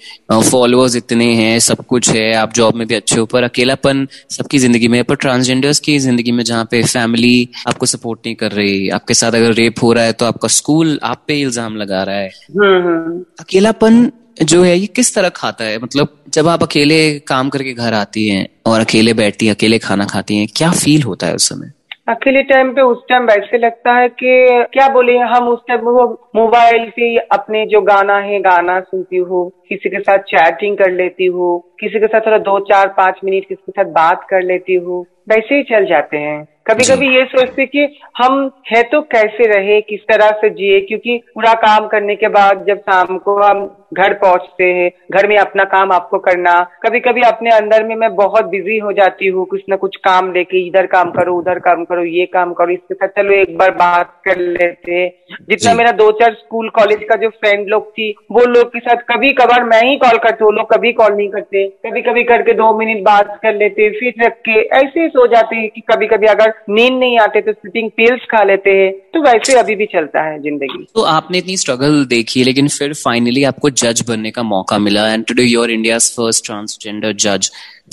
फॉलोअर्स 0.51 0.97
इतने 0.97 1.33
हैं 1.35 1.59
सब 1.69 1.85
कुछ 1.87 2.09
है 2.11 2.33
आप 2.35 2.53
जॉब 2.55 2.75
में 2.75 2.87
भी 2.89 2.95
अच्छे 2.95 3.21
हो 3.21 3.27
पर 3.27 3.43
अकेलापन 3.43 4.07
सबकी 4.31 4.59
ज़िंदगी 4.59 4.89
में 4.89 4.99
है। 4.99 5.03
पर 5.05 5.17
ट्रांसजेंडर्स 5.27 5.81
की 5.81 5.99
ज़िंदगी 5.99 6.33
में 6.33 6.45
जहाँ 6.49 6.65
पे 6.71 6.83
फैमिली 6.85 7.49
आपको 7.69 7.87
सपोर्ट 7.87 8.21
नहीं 8.27 8.35
कर 8.37 8.53
रही 8.53 8.89
आपके 8.97 9.15
साथ 9.15 9.33
अगर 9.35 9.53
रेप 9.55 9.83
हो 9.83 9.93
रहा 9.93 10.05
है 10.05 10.13
तो 10.13 10.27
आपका 10.27 10.49
स्कूल 10.57 10.99
आप 11.05 11.25
पे 11.29 11.41
इल्ज़ाम 11.41 11.77
लगा 11.77 12.03
रहा 12.03 12.17
है। 12.17 12.31
हम्म 12.57 12.83
हम्म। 12.89 13.25
अकेलापन 13.41 14.11
जो 14.45 14.63
है 14.63 14.77
ये 14.79 14.87
किस 14.97 15.15
तरह 15.15 15.29
खाता 15.37 15.65
है? 15.65 15.79
मतलब 15.79 16.09
जब 16.35 16.49
आप 16.49 16.63
अकेले 16.63 16.99
काम 17.29 17.49
करके 17.49 17.73
घर 17.75 17.95
आती 17.95 18.29
हैं 18.29 18.47
और 18.67 18.81
अकेले 18.81 19.15
बैठती 19.15 19.47
हैं 19.47 19.55
अकेले 19.55 19.79
खाना 19.79 20.05
खाती 20.07 20.37
हैं 20.37 20.47
क्या 20.57 20.71
फील 20.75 21.03
होता 21.03 21.27
है 21.27 21.35
उस 21.35 21.49
समय? 21.49 21.73
अकेले 22.09 22.43
टाइम 22.43 22.71
पे 22.75 22.83
उस 22.83 22.99
टाइम 23.09 23.25
वैसे 23.27 23.59
लगता 23.59 23.95
है 23.95 24.09
कि 24.11 24.37
क्या 24.73 24.89
बोले 24.89 25.17
हम 25.33 25.49
उस 25.49 25.59
टाइम 25.69 25.81
वो 25.89 26.05
मोबाइल 26.37 26.89
पे 26.91 27.09
अपने 27.33 27.65
जो 27.67 27.81
गाना 27.81 28.17
है 28.19 28.39
गाना 28.41 28.79
सुनती 28.81 29.17
हूँ 29.25 29.43
किसी 29.69 29.91
के 29.91 30.01
साथ 30.01 30.19
चैटिंग 30.31 30.77
कर 30.77 30.93
लेती 30.93 31.27
हूँ 31.27 31.51
किसी 31.81 32.01
के 32.01 32.07
साथ 32.07 32.27
थोड़ा 32.27 32.39
दो 32.47 32.59
चार 32.71 32.89
पाँच 32.97 33.21
मिनट 33.25 33.49
किसी 33.49 33.63
के 33.67 33.73
साथ 33.73 33.93
बात 33.95 34.27
कर 34.31 34.43
लेती 34.43 34.75
हूँ। 34.75 35.05
वैसे 35.31 35.55
ही 35.55 35.63
चल 35.63 35.87
जाते 35.87 36.17
हैं। 36.17 36.45
कभी 36.67 36.85
कभी 36.85 37.17
ये 37.17 37.25
सोचते 37.25 37.67
कि 37.67 38.01
हम 38.19 38.51
है 38.73 38.83
तो 38.83 39.01
कैसे 39.03 39.47
रहे 39.47 39.81
किस 39.81 40.01
तरह 40.01 40.31
से 40.31 40.51
जिए 40.51 40.81
क्योंकि 40.81 41.23
पूरा 41.35 41.53
काम 41.53 41.87
करने 41.87 42.17
के 42.17 42.29
बाद 42.29 42.65
जब 42.69 42.79
शाम 42.79 43.19
को 43.19 43.43
हम 43.43 43.87
घर 43.93 44.13
पहुँचते 44.17 44.65
हैं 44.73 44.91
घर 45.13 45.27
में 45.29 45.37
अपना 45.39 45.65
काम 45.67 45.93
आपको 45.93 46.19
करना। 46.21 46.53
कभी 46.83 47.01
कभी 47.01 47.23
अपने 47.25 47.51
अंदर 47.51 47.85
में 47.85 47.95
मैं 47.97 48.15
बहुत 48.17 48.45
बिज़ी 48.47 48.79
हो 48.79 48.93
जाती 48.93 49.29
हूँ 49.29 49.45
कुछ 49.47 49.61
ना 49.69 49.77
कुछ 49.77 49.97
काम 50.05 50.33
लेके 50.33 50.67
इधर 50.67 50.87
काम 50.89 51.11
करो 51.11 51.37
उधर 51.39 51.59
काम 51.61 51.85
करो 51.85 52.05
ये 52.07 52.27
काम 52.29 52.53
करो 52.53 52.73
इसके 52.73 52.95
साथ 52.95 53.09
चलो 53.17 53.33
एक 53.35 53.57
बार 53.59 53.71
बात 53.77 54.13
कर 54.25 54.39
लेते 54.39 54.93
हैं। 54.93 55.11
जितना 55.49 55.75
मेरा 55.75 55.93
दो 55.95 56.11
चार 56.21 56.35
स्कूल 56.35 56.69
कॉलेज 56.71 57.05
का 57.09 57.17
जो 57.17 57.29
फ्रेंड 57.31 57.69
लोग 57.69 57.89
थी 57.91 58.11
वो 58.33 58.45
लोग 58.47 58.69
के 58.69 58.79
साथ 58.81 59.03
कभी 59.09 59.33
कभार 59.35 59.65
मैं 59.65 59.83
ही 59.83 59.97
कॉल 59.99 60.19
करती 60.19 60.45
हूँ 60.45 60.51
वो 60.51 60.57
लोग 60.57 60.71
कभी 60.71 60.93
कॉल 60.93 61.13
नहीं 61.15 61.29
करते। 61.31 61.67
कभी 61.87 62.03
कभी 62.03 62.25
करके 62.25 62.53
दो 62.55 62.73
मिनट 62.79 63.03
बात 63.05 63.39
कर 63.43 63.55
लेते 63.55 63.89
फिर 63.91 64.25
रख 64.25 64.37
के 64.49 64.61
ऐसे 64.79 65.01
ही 65.01 65.09
सो 65.09 65.27
जाते 65.27 65.57
हैं 65.57 65.69
कि 65.71 65.81
कभी 65.91 66.07
कभी 66.07 66.27
अगर 66.27 66.53
नींद 66.71 66.99
नहीं 66.99 67.19
आते 67.19 67.41
तो 67.41 67.53
स्लीपिंग 67.53 67.91
पिल्स 67.97 68.27
खा 68.31 68.43
लेते 68.45 68.71
हैं 68.73 68.93
तो 69.15 69.23
वैसे 69.23 69.59
अभी 69.59 69.75
भी 69.75 69.87
चलता 69.89 70.23
है 70.23 70.39
ज़िंदगी। 70.43 70.87
तो 70.95 71.03
आपने 71.09 71.39
इतनी 71.39 71.57
स्ट्रगल 71.57 72.05
देखी 72.09 72.45
लेकिन 72.45 72.69
फिर 72.71 72.95
फाइनली 72.97 73.45
आपको 73.45 73.71
जज 73.81 74.05
बनने 74.09 74.31
का 74.31 74.43
मौका 74.43 74.79
मिला 74.79 75.09
and 75.13 75.25
today 75.27 75.43
you're 75.43 75.71
India's 75.71 76.11
first 76.17 76.45
transgender 76.47 77.13
जज 77.25 77.51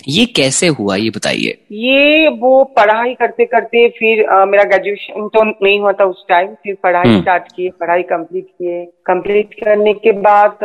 ये 0.08 0.25
कैसे 0.36 0.68
हुआ 0.68 0.96
ये 0.96 1.10
बताइए। 1.10 1.58
ये 1.72 2.27
वो 2.39 2.63
पढ़ाई 2.77 3.13
करते 3.13 3.46
करते 3.46 3.88
फिर 3.89 4.24
अ, 4.25 4.46
मेरा 4.46 4.63
ग्रेजुएशन 4.63 5.27
तो 5.27 5.44
नहीं 5.44 5.80
हुआ 5.80 5.92
था 5.92 6.06
उस 6.06 6.25
टाइम 6.30 6.48
फिर 6.63 6.75
पढ़ाई 6.84 7.08
हम्म। 7.08 7.22
स्टार्ट 7.22 7.44
किए 7.56 7.70
पढ़ाई 7.80 8.04
कंप्लीट 8.04 8.46
किए। 8.46 8.84
कंप्लीट 9.06 9.54
करने 9.63 9.94
के 9.94 10.12
बाद 10.27 10.58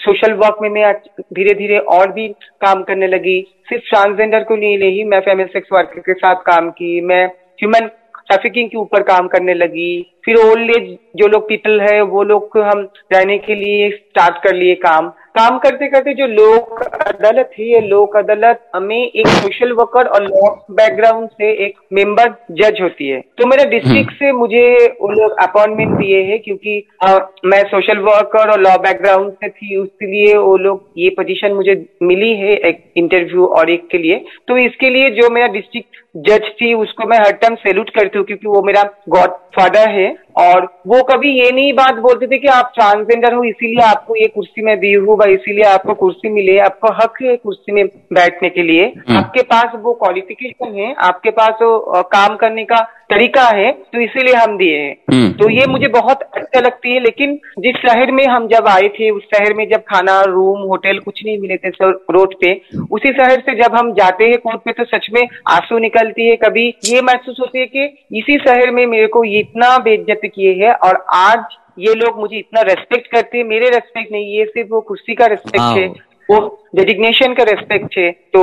सोशल 0.00 0.32
वर्क 0.34 0.56
में 0.62 0.68
मैं 0.70 0.92
धीरे 1.34 1.54
धीरे 1.54 1.78
और 1.96 2.12
भी 2.12 2.28
काम 2.62 2.82
करने 2.82 3.06
लगी। 3.06 3.40
सिर्फ़ 3.68 3.84
ट्रांसजेंडर 3.90 4.44
को 4.44 4.56
नहीं 4.56 4.90
ही 4.90 5.04
मैं 5.04 5.20
फीमेल 5.20 5.46
सेक्स 5.46 5.68
वर्कर 5.72 6.00
के 6.00 6.14
साथ 6.14 6.42
काम 6.46 6.70
की 6.70 7.00
मैं 7.00 7.24
ह्यूमन 7.60 7.88
ट्रैफिकिंग 8.28 8.68
के 8.70 8.78
ऊपर 8.78 9.02
काम 9.02 9.28
करने 9.28 9.54
लगी। 9.54 10.06
फिर 10.24 10.36
ओल्ड 10.36 10.70
एज 10.70 10.96
जो 11.16 11.26
लोग 11.28 11.48
पीपल 11.48 11.80
है 11.80 12.00
वो 12.02 12.22
लोग 12.22 12.58
हम 12.58 12.88
रहने 13.12 13.36
के 13.38 13.54
लिए 13.54 13.90
स्टार्ट 13.90 14.42
कर 14.44 14.54
लिए 14.54 14.74
काम। 14.74 15.12
काम 15.36 15.58
करते 15.58 15.86
करते 15.88 16.12
जो 16.14 16.26
लोक 16.26 16.82
अदालत 16.82 17.50
है 17.58 17.64
ये 17.66 17.80
लोक 17.80 18.16
अदालत 18.16 18.60
हमें 18.74 18.96
एक 18.96 19.26
सोशल 19.28 19.72
वर्कर 19.72 20.06
और 20.08 20.22
लॉ 20.22 20.50
बैकग्राउंड 20.70 21.28
से 21.28 21.50
एक 21.66 21.78
मेंबर 21.92 22.30
जज 22.50 22.80
होती 22.80 23.08
है। 23.08 23.20
तो 23.38 23.46
मेरे 23.46 23.64
डिस्ट्रिक्ट 23.70 24.12
से 24.12 24.30
मुझे 24.32 24.62
वो 25.00 25.10
लोग 25.10 25.36
अपॉइंटमेंट 25.42 25.96
दिए 25.98 26.22
हैं 26.22 26.38
क्योंकि 26.40 26.78
अ, 27.02 27.18
मैं 27.44 27.62
सोशल 27.64 27.98
वर्कर 28.00 28.50
और 28.50 28.60
लॉ 28.60 28.76
बैकग्राउंड 28.78 29.32
से 29.32 29.48
थी 29.48 29.76
उसके 29.76 30.36
वो 30.36 30.56
लोग 30.58 30.84
ये 30.98 31.08
पोजीशन 31.10 31.52
मुझे 31.52 31.74
मिली 32.02 32.32
है 32.36 32.56
एक 32.68 32.82
इंटरव्यू 32.96 33.46
और 33.46 33.70
एक 33.70 33.88
के 33.88 33.98
लिए। 33.98 34.24
तो 34.48 34.56
इसके 34.58 34.90
लिए 34.90 35.10
जो 35.10 35.30
मेरा 35.30 35.46
डिस्ट्रिक्ट 35.48 36.02
जज 36.16 36.50
थी 36.60 36.74
उसको 36.74 37.08
मैं 37.08 37.18
हर 37.18 37.32
टाइम 37.32 37.54
सैल्यूट 37.54 37.90
करती 37.90 38.18
हूँ 38.18 38.26
क्योंकि 38.26 38.48
वो 38.48 38.62
मेरा 38.62 38.82
गॉड 39.08 39.30
फादर 39.56 39.88
है। 39.88 40.24
और 40.38 40.64
वो 40.86 41.02
कभी 41.02 41.30
ये 41.30 41.50
नहीं 41.52 41.72
बात 41.72 41.94
बोलते 41.94 42.26
थे 42.26 42.38
कि 42.38 42.48
आप 42.48 42.72
ट्रांसजेंडर 42.74 43.34
हो 43.34 43.44
इसीलिए 43.44 43.84
आपको 43.84 44.16
ये 44.16 44.26
कुर्सी 44.26 44.62
में 44.62 44.76
दी 44.80 44.92
हूँ 44.92 45.18
इसीलिए 45.24 45.64
आपको 45.64 45.94
कुर्सी 45.94 46.28
मिले 46.28 46.58
आपको 46.58 46.88
हक 46.92 47.22
है 47.22 47.36
कुर्सी 47.36 47.72
में 47.72 47.86
बैठने 47.86 48.48
के 48.48 48.62
लिए। 48.62 48.84
हम्म। 48.84 49.18
आपके 49.18 49.42
पास 49.42 49.72
वो 49.74 49.92
क्वालिफिकेशन 49.92 50.74
है 50.74 50.94
आपके 50.98 51.30
पास 51.30 51.62
वो 51.62 52.02
काम 52.02 52.36
करने 52.36 52.64
का 52.64 52.80
तरीका 53.10 53.42
है 53.42 53.70
तो 53.72 54.00
इसीलिए 54.00 54.34
हम 54.34 54.56
दिए 54.58 54.78
हैं। 54.78 54.96
हम्म। 55.12 55.32
तो 55.32 55.50
ये 55.50 55.66
मुझे 55.66 55.88
बहुत 55.88 56.22
अच्छा 56.22 56.60
लगती 56.60 56.92
है 56.92 57.00
लेकिन 57.00 57.38
जिस 57.58 57.76
शहर 57.76 58.10
में 58.10 58.26
हम 58.26 58.48
जब 58.48 58.68
आए 58.68 58.88
थे 58.88 59.10
उस 59.10 59.22
शहर 59.24 59.54
में 59.54 59.68
जब 59.68 59.80
खाना 59.80 60.20
रूम 60.22 60.62
होटल 60.62 60.98
कुछ 60.98 61.22
नहीं 61.26 61.38
मिले 61.38 61.56
थे 61.56 61.68
रोड 61.82 62.34
पे 62.34 62.60
उसी 62.92 63.12
शहर 63.12 63.40
से 63.40 63.54
जब 63.62 63.74
हम 63.74 63.92
जाते 63.92 64.24
हैं 64.24 64.38
कोर्ट 64.38 64.56
पे 64.56 64.72
तो 64.72 64.84
सच 64.84 65.08
में 65.14 65.28
आँसू 65.48 65.78
निकलती 66.04 66.28
है 66.28 66.36
कभी 66.36 66.66
ये 66.84 67.00
महसूस 67.02 67.36
होती 67.40 67.58
है 67.58 67.66
कि 67.66 67.84
इसी 68.18 68.38
शहर 68.38 68.70
में 68.70 68.86
मेरे 68.86 69.06
को 69.06 69.24
ये 69.24 69.40
इतना 69.40 69.76
बेइज्जत 69.78 70.20
किए 70.24 70.54
है 70.54 70.72
और 70.74 71.04
आज 71.14 71.44
ये 71.78 71.94
लोग 71.94 72.18
मुझे 72.20 72.36
इतना 72.36 72.60
रेस्पेक्ट 72.62 73.10
करते 73.12 73.38
हैं 73.38 73.44
मेरे 73.44 73.68
रेस्पेक्ट 73.70 74.12
नहीं 74.12 74.36
ये 74.36 74.44
सिर्फ़ 74.46 74.70
वो 74.70 74.80
कुर्सी 74.80 75.14
का 75.14 75.26
रेस्पेक्ट 75.26 75.78
है 75.78 75.88
Wow. 75.88 76.13
वो 76.30 76.38
डेजिग्नेशन 76.76 77.34
का 77.34 77.42
रेस्पेक्ट 77.42 77.98
है 77.98 78.10
तो 78.34 78.42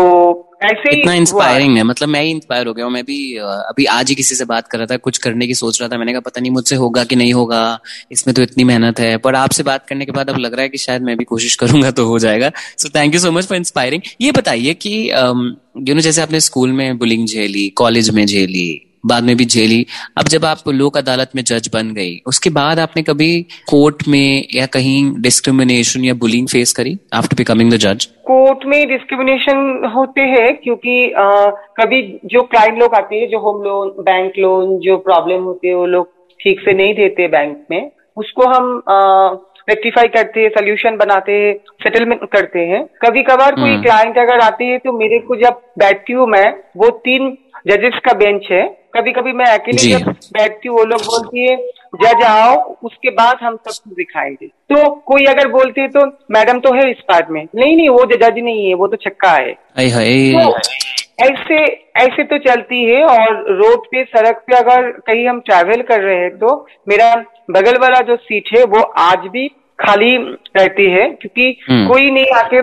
ऐसे 0.63 0.91
इतना 0.91 1.13
इंस्पायरिंग 1.13 1.77
है। 1.77 1.83
मतलब 1.83 2.09
मैं 2.09 2.21
ही 2.23 2.29
इंस्पायर 2.31 2.67
हो 2.67 2.73
गया 2.73 2.85
हूँ 2.85 2.93
मैं 2.93 3.03
भी 3.05 3.35
अभी 3.37 3.85
आज 3.93 4.09
ही 4.09 4.15
किसी 4.15 4.35
से 4.35 4.45
बात 4.45 4.67
कर 4.67 4.77
रहा 4.77 4.87
था 4.87 4.97
कुछ 4.97 5.17
करने 5.17 5.47
की 5.47 5.55
सोच 5.55 5.79
रहा 5.81 5.89
था 5.89 5.97
मैंने 5.97 6.11
कहा 6.11 6.21
पता 6.21 6.41
नहीं 6.41 6.51
मुझसे 6.51 6.75
होगा 6.75 7.03
कि 7.03 7.15
नहीं 7.15 7.33
होगा 7.33 7.79
इसमें 8.11 8.33
तो 8.35 8.41
इतनी 8.41 8.63
मेहनत 8.63 8.99
है 8.99 9.17
पर 9.17 9.35
आपसे 9.35 9.63
बात 9.63 9.87
करने 9.87 10.05
के 10.05 10.11
बाद 10.11 10.29
अब 10.29 10.37
लग 10.37 10.53
रहा 10.53 10.61
है 10.61 10.69
कि 10.69 10.77
शायद 10.77 11.01
मैं 11.01 11.17
भी 11.17 11.23
कोशिश 11.23 11.55
करूँगा 11.55 11.91
तो 11.91 12.05
हो 12.05 12.19
जाएगा। 12.19 12.51
So 12.77 12.89
thank 12.89 13.13
you 13.13 13.19
so 13.19 13.31
much 13.31 13.47
for 13.47 13.57
inspiring 13.57 14.01
ये 14.21 14.31
बताइए 14.31 14.73
कि 14.73 14.93
यू 15.09 15.95
नो 15.95 16.01
जैसे 16.01 16.21
आपने 16.21 16.39
स्कूल 16.39 16.71
में 16.71 16.97
बुलिंग 16.97 17.27
झेली 17.27 17.67
कॉलेज 17.75 18.09
में 18.09 18.25
झेली 18.25 18.69
बाद 19.05 19.23
में 19.23 19.35
भी 19.37 19.45
झेली 19.45 19.85
अब 20.17 20.27
जब 20.27 20.45
आप 20.45 20.67
लोक 20.69 20.97
अदालत 20.97 21.31
में 21.35 21.43
जज 21.43 21.69
बन 21.73 21.91
गई 21.93 22.21
उसके 22.27 22.49
बाद 22.49 22.79
आपने 22.79 23.03
कभी 23.03 23.29
कोर्ट 23.69 24.07
में 24.07 24.45
या 24.55 24.65
कहीं 24.65 24.99
डिस्क्रिमिनेशन 25.21 26.05
या 26.05 26.13
बुलिंग 26.13 26.47
फेस 26.47 26.73
करी 26.73 26.97
आफ्टर 27.13 27.35
बिकमिंग 27.37 27.71
द 27.73 27.77
जज 27.77 28.05
कोर्ट 28.25 28.65
में 28.65 28.87
डिस्क्रिमिनेशन 28.87 29.91
होते 29.95 30.21
हैं 30.21 30.55
क्योंकि 30.57 31.05
अ, 31.07 31.23
कभी 31.77 32.01
जो 32.25 32.41
क्लाइंट 32.41 32.79
लोग 32.79 32.95
आते 32.95 33.15
हैं 33.15 33.29
जो 33.29 33.39
होम 33.39 33.61
लोन 33.63 33.89
बैंक 33.99 34.33
लोन 34.37 34.77
जो 34.79 34.97
प्रॉब्लम 34.97 35.43
होती 35.43 35.67
है 35.67 35.73
वो 35.75 35.85
लोग 35.85 36.07
ठीक 36.39 36.59
से 36.59 36.73
नहीं 36.73 36.93
देते 36.93 37.27
बैंक 37.27 37.57
में। 37.71 37.91
उसको 38.17 38.45
हम 38.47 38.81
रेक्टिफाई 39.69 40.07
करते 40.07 40.41
हैं 40.41 40.49
सोल्यूशन 40.49 40.95
बनाते 40.97 41.31
हैं 41.31 41.53
सेटलमेंट 41.83 42.21
करते 42.31 42.59
हैं। 42.59 42.83
कभी 43.01 43.21
कभार 43.23 43.55
कोई 43.55 43.69
हम्म। 43.69 43.81
क्लाइंट 43.83 44.17
अगर 44.17 44.39
आती 44.39 44.69
है 44.69 44.77
तो 44.77 44.91
मेरे 44.91 45.19
को 45.19 45.35
जब 45.35 45.61
बैठती 45.79 46.13
हूँ 46.13 46.27
मैं 46.27 46.49
वो 46.77 46.89
तीन 47.05 47.29
जजेस 47.65 47.99
का 48.05 48.13
बेंच 48.13 48.47
है। 48.51 48.63
कभी 48.95 49.11
कभी 49.11 49.31
मैं 49.33 49.45
अकेले 49.45 49.89
जब 49.89 50.09
बैठती 50.33 50.67
हूँ 50.67 50.77
वो 50.77 50.83
लोग 50.83 51.01
बोलती 51.01 51.47
है 51.47 51.55
जज 51.95 52.23
आओ 52.23 52.55
उसके 52.83 53.09
बाद 53.09 53.37
हम 53.41 53.55
सब 53.55 53.83
कुछ 53.83 53.95
दिखाएँगे। 53.95 54.47
तो 54.47 54.89
कोई 55.07 55.25
अगर 55.25 55.47
बोलते 55.47 55.87
तो 55.87 56.05
मैडम 56.31 56.59
तो 56.59 56.73
है 56.73 56.89
इस 56.91 57.01
पार्ट 57.07 57.29
में। 57.29 57.43
नहीं 57.55 57.75
नहीं 57.75 57.89
वो 57.89 58.05
जज 58.05 58.39
नहीं 58.39 58.67
है 58.67 58.73
वो 58.73 58.87
तो 58.87 58.97
छक्का 58.97 59.31
है। 59.31 59.53
तो 60.33 60.57
ऐसे 61.25 61.57
ऐसे 61.97 62.23
तो 62.23 62.37
चलती 62.37 62.83
है 62.83 63.03
और 63.03 63.55
रोड 63.55 63.85
पे 63.87 64.03
सड़क 64.03 64.43
पे 64.47 64.55
अगर 64.55 64.89
कहीं 65.07 65.27
हम 65.27 65.39
ट्रैवल 65.39 65.81
कर 65.81 66.01
रहे 66.01 66.15
हैं 66.15 66.37
तो 66.37 66.55
मेरा 66.87 67.13
बगल 67.51 67.77
वाला 67.77 67.99
जो 68.01 68.15
सीट 68.15 68.49
है 68.57 68.63
वो 68.63 68.81
आज 69.01 69.27
भी 69.27 69.47
खाली 69.79 70.15
रहती 70.57 70.85
है 70.91 71.09
क्योंकि 71.11 71.57
हम्म। 71.69 71.87
कोई 71.87 72.11
नहीं 72.11 72.31
आके 72.35 72.61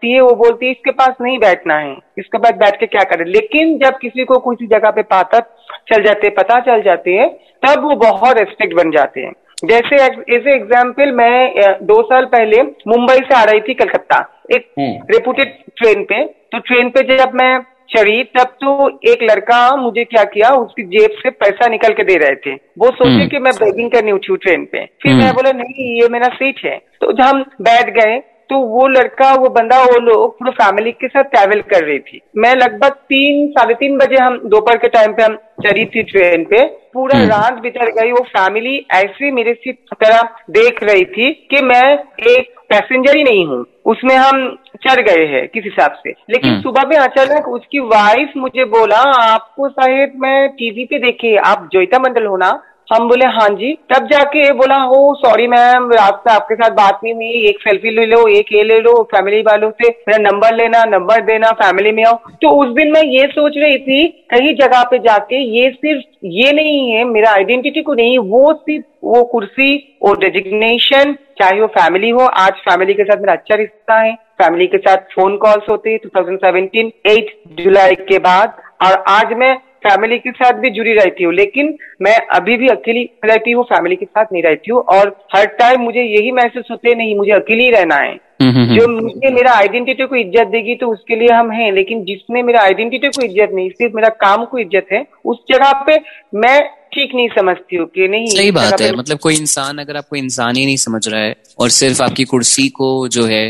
बैठती 0.00 0.12
है 0.12 0.20
वो 0.20 0.34
बोलती 0.36 0.66
है 0.66 0.72
इसके 0.72 0.90
पास 0.92 1.14
नहीं 1.20 1.38
बैठना 1.38 1.74
है। 1.76 1.96
इसके 2.18 2.38
पास 2.38 2.54
बैठ 2.54 2.78
के 2.80 2.86
क्या 2.86 3.02
करे? 3.04 3.24
लेकिन 3.26 3.78
जब 3.78 3.98
किसी 3.98 4.24
को 4.24 4.38
किसी 4.40 4.66
जगह 4.68 4.90
पे 4.90 5.02
पाता 5.04 5.40
चल 5.88 6.02
जाते 6.04 6.28
पता 6.32 6.58
चल 6.62 6.82
जाते 6.82 7.12
हैं 7.12 7.28
तब 7.64 7.82
वो 7.84 7.96
बहुत 7.98 8.38
रेस्पेक्ट 8.38 8.74
बन 8.74 8.90
जाते 8.90 9.20
हैं। 9.20 9.32
जैसे 9.64 9.96
एज 10.04 10.46
ए 10.46 10.52
एग्ज़ाम्पल 10.52 11.10
मैं 11.12 11.76
दो 11.86 12.02
साल 12.02 12.24
पहले 12.26 12.62
मुंबई 12.88 13.16
से 13.16 13.34
आ 13.34 13.42
रही 13.44 13.60
थी 13.60 13.74
कलकत्ता 13.74 14.18
एक 14.52 14.70
रेपुटेड 15.10 15.48
हम्म। 15.48 15.72
ट्रेन 15.78 16.04
पे। 16.04 16.24
तो 16.52 16.58
ट्रेन 16.60 16.88
पे 16.90 17.02
जब 17.16 17.34
मैं 17.34 17.58
चढ़ी 17.90 18.22
तब 18.36 18.48
तो 18.60 18.88
एक 19.10 19.22
लड़का 19.22 19.60
मुझे 19.76 20.04
क्या 20.04 20.22
किया 20.24 20.50
उसकी 20.56 20.82
जेब 20.88 21.16
से 21.22 21.30
पैसा 21.34 21.68
निकल 21.68 21.92
के 21.92 22.02
दे 22.04 22.16
रहे 22.18 22.34
थे। 22.36 22.54
वो 22.78 22.86
सोचे 22.88 23.10
हम्म। 23.10 23.28
कि 23.28 23.38
मैं 23.38 23.52
बेगिंग 23.54 23.90
करनी 23.90 24.12
उठी 24.12 24.36
ट्रेन 24.38 24.64
पे। 24.64 24.84
फिर 25.02 25.14
मैं 25.14 25.22
हम्म। 25.22 25.32
बोला 25.34 25.52
नहीं 25.52 25.86
ये 26.00 26.08
मेरा 26.08 26.28
सीट 26.34 26.64
है। 26.64 26.76
तो 27.00 27.12
जब 27.12 27.22
हम 27.22 27.44
बैठ 27.62 27.90
गए 27.96 28.18
तो 28.50 28.58
वो 28.58 28.86
लड़का 28.88 29.34
वो 29.34 29.48
बंदा 29.48 29.82
वो 29.82 29.98
लोग 30.00 30.38
पूरे 30.38 30.50
फैमिली 30.50 30.92
के 30.92 31.08
साथ 31.08 31.22
ट्रैवल 31.22 31.60
कर 31.60 31.84
रही 31.84 31.98
थी। 31.98 32.20
मैं 32.36 32.54
लगभग 32.54 32.88
तीन 32.88 33.48
साढ़े 33.48 33.74
तीन 33.74 33.96
बजे 33.98 34.16
हम 34.16 34.40
दोपहर 34.44 34.76
के 34.76 34.88
टाइम 34.88 35.12
पे 35.12 35.22
हम 35.22 35.36
चढ़ी 35.66 35.84
थी 35.84 36.02
ट्रेन 36.02 36.44
पे। 36.44 36.64
पूरा 36.94 37.18
हम्म। 37.18 37.28
रात 37.28 37.52
बितर 37.52 37.90
गई 37.90 38.10
वो 38.10 38.20
फैमिली 38.20 38.86
ऐसे 38.90 39.30
मेरे 39.30 39.54
से 39.54 39.72
तरह 39.72 40.22
देख 40.50 40.82
रही 40.82 41.04
थी 41.04 41.48
कि 41.50 41.62
मैं 41.62 41.98
एक 42.30 42.54
पैसेंजर 42.70 43.16
ही 43.16 43.24
नहीं 43.24 43.46
हूँ। 43.46 43.66
उसमें 43.86 44.16
हम 44.16 44.58
चढ़ 44.88 45.00
गए 45.00 45.24
हैं 45.26 45.48
किस 45.48 45.64
हिसाब 45.64 45.92
से। 45.92 46.10
लेकिन 46.10 46.50
हम्म। 46.50 46.62
सुबह 46.62 46.82
में 46.88 46.96
अचानक 46.96 47.48
उसकी 47.48 47.78
वाइफ 47.78 48.32
मुझे 48.36 48.64
बोला 48.64 48.98
आपको 49.32 49.68
शायद 49.68 50.12
मैं 50.16 50.48
टीवी 50.48 50.84
पे 50.84 50.98
देखे 50.98 51.36
आप 51.36 51.68
जोईता 51.72 51.98
मंडल 51.98 52.26
हो 52.26 52.36
ना? 52.36 52.62
हम 52.90 53.08
बोले 53.08 53.26
हाँ 53.26 53.48
जी। 53.50 53.72
तब 53.92 54.06
जाके 54.06 54.52
बोला 54.52 54.76
हो 54.82 55.14
सॉरी 55.16 55.46
मैम 55.46 55.90
रात 55.92 56.20
से 56.20 56.32
आपके 56.32 56.54
साथ 56.54 56.70
बात 56.70 57.00
नहीं 57.04 57.14
हुई। 57.14 57.48
एक 57.48 57.60
सेल्फी 57.60 57.90
ले 57.90 58.06
लो, 58.06 58.26
एक 58.28 58.46
ये 58.52 58.62
ले 58.64 58.78
लो 58.78 59.02
फैमिली 59.12 59.40
वालों 59.42 59.70
से 59.72 59.88
मेरा 60.08 60.18
नंबर 60.20 60.54
लेना 60.54 60.84
नंबर 60.86 61.20
देना 61.20 61.50
फैमिली 61.60 61.92
में 61.92 62.04
आओ। 62.04 62.14
तो 62.42 62.50
उस 62.62 62.74
दिन 62.74 62.92
मैं 62.92 63.02
ये 63.02 63.26
सोच 63.26 63.52
रही 63.56 63.78
थी, 63.78 64.06
कहीं 64.30 64.54
जगह 64.56 64.82
पे 64.82 64.98
जाके 64.98 65.42
ये 65.58 65.70
सिर्फ़, 65.70 66.02
ये 66.24 66.52
नहीं 66.52 66.90
है, 66.90 67.04
मेरा 67.04 67.30
आइडेंटिटी 67.30 67.82
को 67.82 67.94
नहीं, 67.94 68.18
वो 68.18 68.52
सिर्फ़, 68.54 68.84
वो 69.04 69.22
कुर्सी, 69.24 69.98
वो 70.02 70.14
डेजिग्नेशन 70.14 71.16
चाहे 71.38 71.60
वो 71.60 71.66
फैमिली 71.78 72.10
हो, 72.10 72.26
आज 72.26 72.52
फैमिली 72.60 72.94
के 72.94 73.04
साथ 73.04 73.20
मेरा 73.20 73.32
अच्छा 73.32 73.54
रिश्ता 73.54 74.00
है 74.00 74.14
फैमिली 74.42 74.66
के 74.66 74.78
साथ 74.78 74.96
फ़ोन 75.14 75.36
कॉल्स 75.36 75.70
होते 75.70 75.90
हैं 75.90 75.98
2017 76.06 76.92
8 77.08 77.34
जुलाई 77.56 77.94
के 77.94 78.18
बाद, 78.18 78.56
और 78.82 79.04
आज 79.08 79.32
मैं 79.32 79.56
फैमिली 79.82 80.18
के 80.18 80.30
साथ 80.32 80.60
भी 80.60 80.70
जुड़ी 80.70 80.92
रहती 80.94 81.24
हूँ 81.24 81.32
लेकिन 81.34 81.76
मैं 82.02 82.16
अभी 82.32 82.56
भी 82.56 82.68
अकेली 82.68 83.08
रहती 83.24 83.50
हूँ 83.50 83.64
फैमिली 83.66 83.96
के 83.96 84.06
साथ 84.06 84.32
नहीं 84.32 84.42
रहती 84.42 84.70
हूँ 84.70 84.80
और 84.90 85.16
हर 85.34 85.46
टाइम 85.58 85.80
मुझे 85.82 86.02
यही 86.02 86.32
महसूस 86.32 86.66
होते 86.70 86.94
नहीं 86.94 87.14
मुझे 87.16 87.32
अकेली 87.32 87.70
रहना 87.70 87.96
है 87.96 88.18
हम्म, 88.42 88.50
हम्म, 88.50 88.64
हम्म। 88.64 88.76
जो 88.76 88.88
मुझे 88.90 89.30
मेरा 89.30 89.52
आइडेंटिटी 89.54 90.04
को 90.04 90.16
इज़्ज़त 90.16 90.46
देगी 90.48 90.74
तो 90.74 90.86
उसके 90.88 91.16
लिए 91.16 91.30
हम 91.30 91.50
हैं 91.52 91.70
लेकिन 91.72 92.04
जिसमें 92.04 92.42
मेरा 92.42 92.60
आइडेंटिटी 92.62 93.08
को 93.08 93.22
इज़्ज़त 93.22 93.50
नहीं 93.54 93.70
सिर्फ़ 93.70 93.96
मेरा 93.96 94.08
काम 94.20 94.44
को 94.44 94.58
इज़्ज़त 94.58 94.86
है 94.92 95.04
उस 95.24 95.42
जगह 95.50 95.72
पे 95.86 95.98
मैं 96.36 96.60
ठीक 96.94 97.14
नहीं 97.14 97.28
समझती 97.28 97.76
हूँ 97.76 97.86
कि 97.88 98.08
नहीं 98.08 98.26
सही 98.28 98.50
बात 98.52 98.80
है 98.80 98.92
मतलब 98.92 99.18
कोई 99.18 99.34
इंसान 99.36 99.78
अगर 99.78 99.96
आपको 99.96 100.16
इंसान 100.16 100.56
ही 100.56 100.64
नहीं 100.64 100.76
समझ 100.78 101.06
रहा 101.08 101.20
है 101.20 101.34
और 101.58 101.68
सिर्फ़ 101.72 102.02
आपकी 102.02 102.24
कुर्सी 102.26 102.68
को 102.78 102.90
जो 103.08 103.26
है 103.26 103.44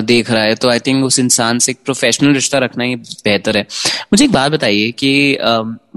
देख 0.00 0.30
रहा 0.30 0.42
है 0.42 0.54
तो 0.54 0.68
आई 0.68 0.78
थिंक 0.78 1.04
उस 1.04 1.18
इंसान 1.18 1.58
से 1.58 1.72
एक 1.72 1.78
प्रोफेशनल 1.84 2.34
रिश्ता 2.34 2.58
रखना 2.58 2.84
ही 2.84 2.96
बेहतर 2.96 3.56
है। 3.56 3.66
मुझे 4.12 4.24
एक 4.24 4.32
बात 4.32 4.52
बताइए 4.52 4.90
कि 4.92 5.38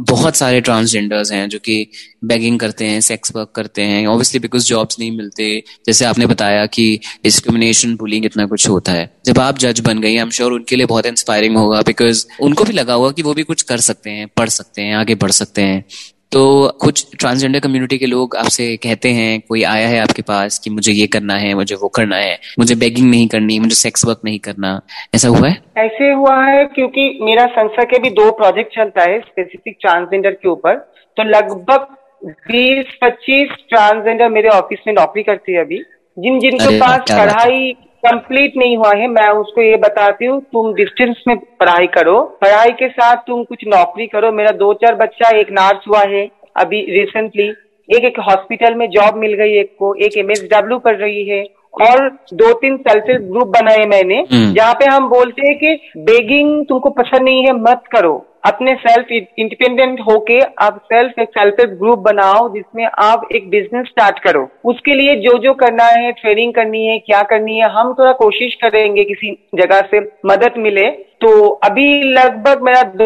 बहुत 0.02 0.36
सारे 0.36 0.62
ट्रांसजेंडर्स 0.62 1.32
हैं 1.32 1.48
जो 1.50 1.60
कि 1.60 1.88
बैगिंग 2.26 2.60
करते 2.60 2.86
हैं 2.86 3.00
सेक्स 3.02 3.32
वर्क 3.36 3.52
करते 3.56 3.82
हैं 3.82 4.06
ऑब्वियसली 4.08 4.40
बिकॉज़ 4.40 4.66
जॉब्स 4.66 5.00
नहीं 5.00 5.12
मिलते। 5.12 5.64
जैसे 5.88 6.06
आपने 6.06 6.26
बताया 6.26 6.66
कि 6.66 7.00
डिस्क्रिमिनेशन 7.24 7.96
बुलिंग 7.96 8.26
इतना 8.26 8.46
कुछ 8.46 8.68
होता 8.70 8.92
है। 8.92 9.10
जब 9.26 9.40
आप 9.40 9.58
जज 9.60 9.80
बन 9.80 10.02
गई 10.02 10.10
आई 10.10 10.22
एम 10.22 10.30
श्योर 10.30 10.52
उनके 10.52 10.76
लिए 10.76 10.86
बहुत 10.86 11.06
इंस्पायरिंग 11.06 11.58
होगा 11.58 11.82
बिकॉज़ 11.82 12.26
उनको 12.42 12.64
भी 12.64 12.74
लगा 12.74 12.94
होगा 12.94 13.12
कि 13.12 13.22
वो 13.22 13.34
भी 13.34 13.44
कुछ 13.44 13.62
कर 13.62 13.80
सकते 13.80 14.10
हैं, 14.10 14.28
पढ़ 14.38 14.50
सकते 14.50 14.82
हैं, 14.82 14.96
आगे 14.96 15.16
बढ़ 15.16 15.32
सकते 15.32 15.62
हैं। 15.62 15.84
तो 16.32 16.42
कुछ 16.82 17.18
ट्रांसजेंडर 17.20 17.60
कम्युनिटी 17.60 17.98
के 17.98 18.06
लोग 18.06 18.36
आपसे 18.36 18.78
कहते 18.78 19.10
हैं 19.10 19.42
कोई 19.50 19.64
आया 19.64 19.88
है 19.88 20.00
आपके 20.00 20.22
पास 20.22 20.60
कि 20.60 20.70
मुझे 20.70 20.92
ये 20.92 21.08
करना 21.08 21.34
है 21.34 21.54
मुझे 21.54 21.76
वो 21.76 21.88
करना 21.88 22.16
है 22.16 22.40
मुझे 22.60 22.76
बेगिंग 22.76 23.10
नहीं 23.10 23.28
करनी 23.28 23.60
मुझे 23.60 23.76
सेक्स 23.76 24.06
वर्क 24.06 24.22
नहीं 24.26 24.40
करना? 24.40 24.82
ऐसा 25.16 25.28
हुआ 25.28 25.48
है? 25.48 25.64
ऐसे 25.78 26.12
हुआ 26.12 26.46
है 26.46 26.66
क्योंकि 26.66 27.20
मेरा 27.22 27.46
संस्था 27.46 27.84
के 27.84 28.00
भी 28.00 28.10
दो 28.10 28.32
प्रोजेक्ट 28.32 28.76
चलता 28.76 29.02
है 29.02 29.20
स्पेसिफिक 29.20 29.78
ट्रांसजेंडर 29.82 30.32
के 30.32 30.50
ऊपर। 30.50 30.76
तो 31.18 31.24
लगभग 31.24 31.88
बीस 32.26 32.86
पच्चीस 33.02 33.50
ट्रांसजेंडर 33.70 34.30
मेरे 34.30 34.50
ऑफ़िस 34.50 34.80
में 34.88 34.94
नौकरी 34.94 35.24
करती 35.24 35.54
है 35.54 35.60
अभी। 35.60 35.84
जिन 36.20 36.40
जिनके 36.40 36.80
पास 36.80 37.00
पढ़ाई 37.12 37.76
कंप्लीट 38.04 38.54
नहीं 38.58 38.76
हुआ 38.78 38.92
है 38.96 39.08
मैं 39.08 39.28
उसको 39.38 39.62
ये 39.62 39.78
बताती 39.78 40.26
हूँ 40.26 40.40
तुम 40.54 40.74
डिस्टेंस 40.74 41.24
में 41.28 41.36
पढ़ाई 41.60 41.88
करो। 41.88 42.20
पढ़ाई 42.42 42.72
के 42.72 42.88
साथ 42.90 43.16
तुम 43.28 43.44
कुछ 43.44 43.66
नौकरी 43.68 44.08
करो। 44.08 44.32
मेरा 44.32 44.52
दो 44.58 44.74
चार 44.74 44.96
बच्चा 44.96 45.30
एक 45.38 45.52
नर्स 45.52 45.88
हुआ 45.88 46.04
है 46.10 46.30
अभी 46.58 46.82
रिसेंटली 46.92 47.48
एक 47.90 48.06
एक 48.06 48.20
हॉस्पिटल 48.20 48.76
में 48.76 48.90
जॉब 48.90 49.16
मिल 49.16 49.34
गई 49.34 49.58
एक 49.60 49.76
को 49.80 49.94
एक 50.06 50.18
एमएसडब्ल्यू 50.18 50.78
कर 50.80 50.96
रही 50.96 51.28
है 51.30 51.44
और 51.82 52.10
दो 52.34 52.54
तीन 52.54 52.78
सेल्फ 52.78 53.10
हेल्प 53.10 53.22
ग्रुप 53.32 53.48
बनाए 53.48 53.86
मैंने 53.86 54.18
हम्म। 54.32 54.54
जहाँ 54.54 54.74
पे 54.74 54.86
हम 54.86 55.08
बोलते 55.10 55.48
हैं 55.48 55.58
कि 55.58 56.02
बेगिंग 56.04 56.66
तुमको 56.66 56.90
पसंद 56.90 57.22
नहीं 57.22 57.46
है 57.46 57.54
मत 57.62 57.84
करो। 57.92 58.16
अपने 58.44 58.74
सेल्फ 58.78 59.12
इंडिपेंडेंट 59.12 60.00
होके 60.02 60.40
आप 60.62 60.80
सेल्फ 60.84 61.20
एक 61.20 61.30
सेल्फ 61.30 61.60
हेल्प 61.60 61.78
ग्रुप 61.80 62.00
बनाओ 62.00 62.48
जिसमें 62.54 62.86
आप 63.00 63.28
एक 63.32 63.50
बिज़नेस 63.50 63.86
स्टार्ट 63.86 64.20
करो। 64.20 64.48
उसके 64.66 64.94
लिए 64.94 65.16
जो 65.22 65.38
जो 65.38 65.54
करना 65.56 65.84
है 65.86 66.12
ट्रेनिंग 66.12 66.54
करनी 66.54 66.86
है, 66.86 66.98
क्या 67.00 67.22
करनी 67.24 67.58
है, 67.58 67.70
हम 67.70 67.94
थोड़ा 67.94 68.12
कोशिश 68.14 68.56
करेंगे 68.56 69.04
किसी 69.04 69.32
जगह 69.56 69.82
से 69.92 70.00
मदद 70.26 70.58
मिले। 70.58 70.90
तो 71.22 71.48
अभी 71.64 72.02
लगभग 72.04 72.62
मेरा 72.64 72.84
दो 72.96 73.06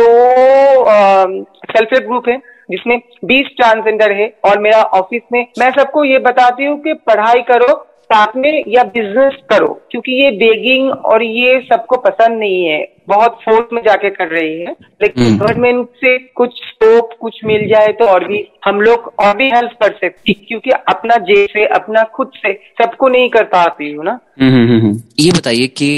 सेल्फ 1.71 1.93
हेल्प 1.93 2.07
ग्रुप 2.07 2.29
है, 2.29 2.37
जिसमें 2.71 2.99
20 3.25 3.47
ट्रांसजेंडर 3.57 4.11
है 4.11 4.27
और 4.45 4.59
मेरा 4.59 4.81
ऑफ़िस 4.93 5.21
में, 5.31 5.45
मैं 5.59 5.71
सबको 5.71 6.03
ये 6.03 6.19
बताती 6.21 6.65
हूँ 6.65 6.79
कि 6.81 6.93
पढ़ाई 7.07 7.41
करो 7.41 7.73
साथ 8.13 8.35
में 8.37 8.63
या 8.67 8.83
बिज़नेस 8.93 9.37
करो 9.49 9.67
क्योंकि 9.91 10.23
ये 10.23 10.31
बेगिंग 10.37 10.89
और 10.91 11.23
ये 11.23 11.59
सबको 11.61 11.97
पसंद 11.97 12.39
नहीं 12.39 12.65
है। 12.65 12.81
बहुत 13.07 13.39
फोर्स 13.45 13.73
में 13.73 13.81
जाके 13.81 14.09
कर 14.09 14.27
रही 14.27 14.59
है 14.59 14.71
लेकिन 15.01 15.37
गवर्नमेंट 15.37 15.75
हम्म। 15.75 15.85
से 16.03 16.17
कुछ 16.35 16.49
स्कोप 16.49 17.09
कुछ 17.19 17.39
मिल 17.45 17.67
जाए 17.69 17.87
तो 17.91 18.05
और 18.05 18.27
भी 18.27 18.39
हम 18.65 18.79
लोग 18.81 19.11
और 19.19 19.35
भी 19.37 19.49
हेल्प 19.49 19.71
कर 19.83 19.91
सकते 19.93 20.33
क्योंकि 20.33 20.71
अपना 20.71 21.17
जे 21.23 21.45
से 21.45 21.65
अपना 21.75 22.03
खुद 22.15 22.31
से 22.35 22.53
सबको 22.81 23.07
नहीं 23.07 23.29
कर 23.29 23.43
पाती 23.43 23.91
हूँ 23.91 24.05
ना। 24.05 24.19
हम्म, 24.41 24.67
हम्म, 24.69 25.01
ये 25.19 25.31
बताइए 25.31 25.67
कि 25.67 25.89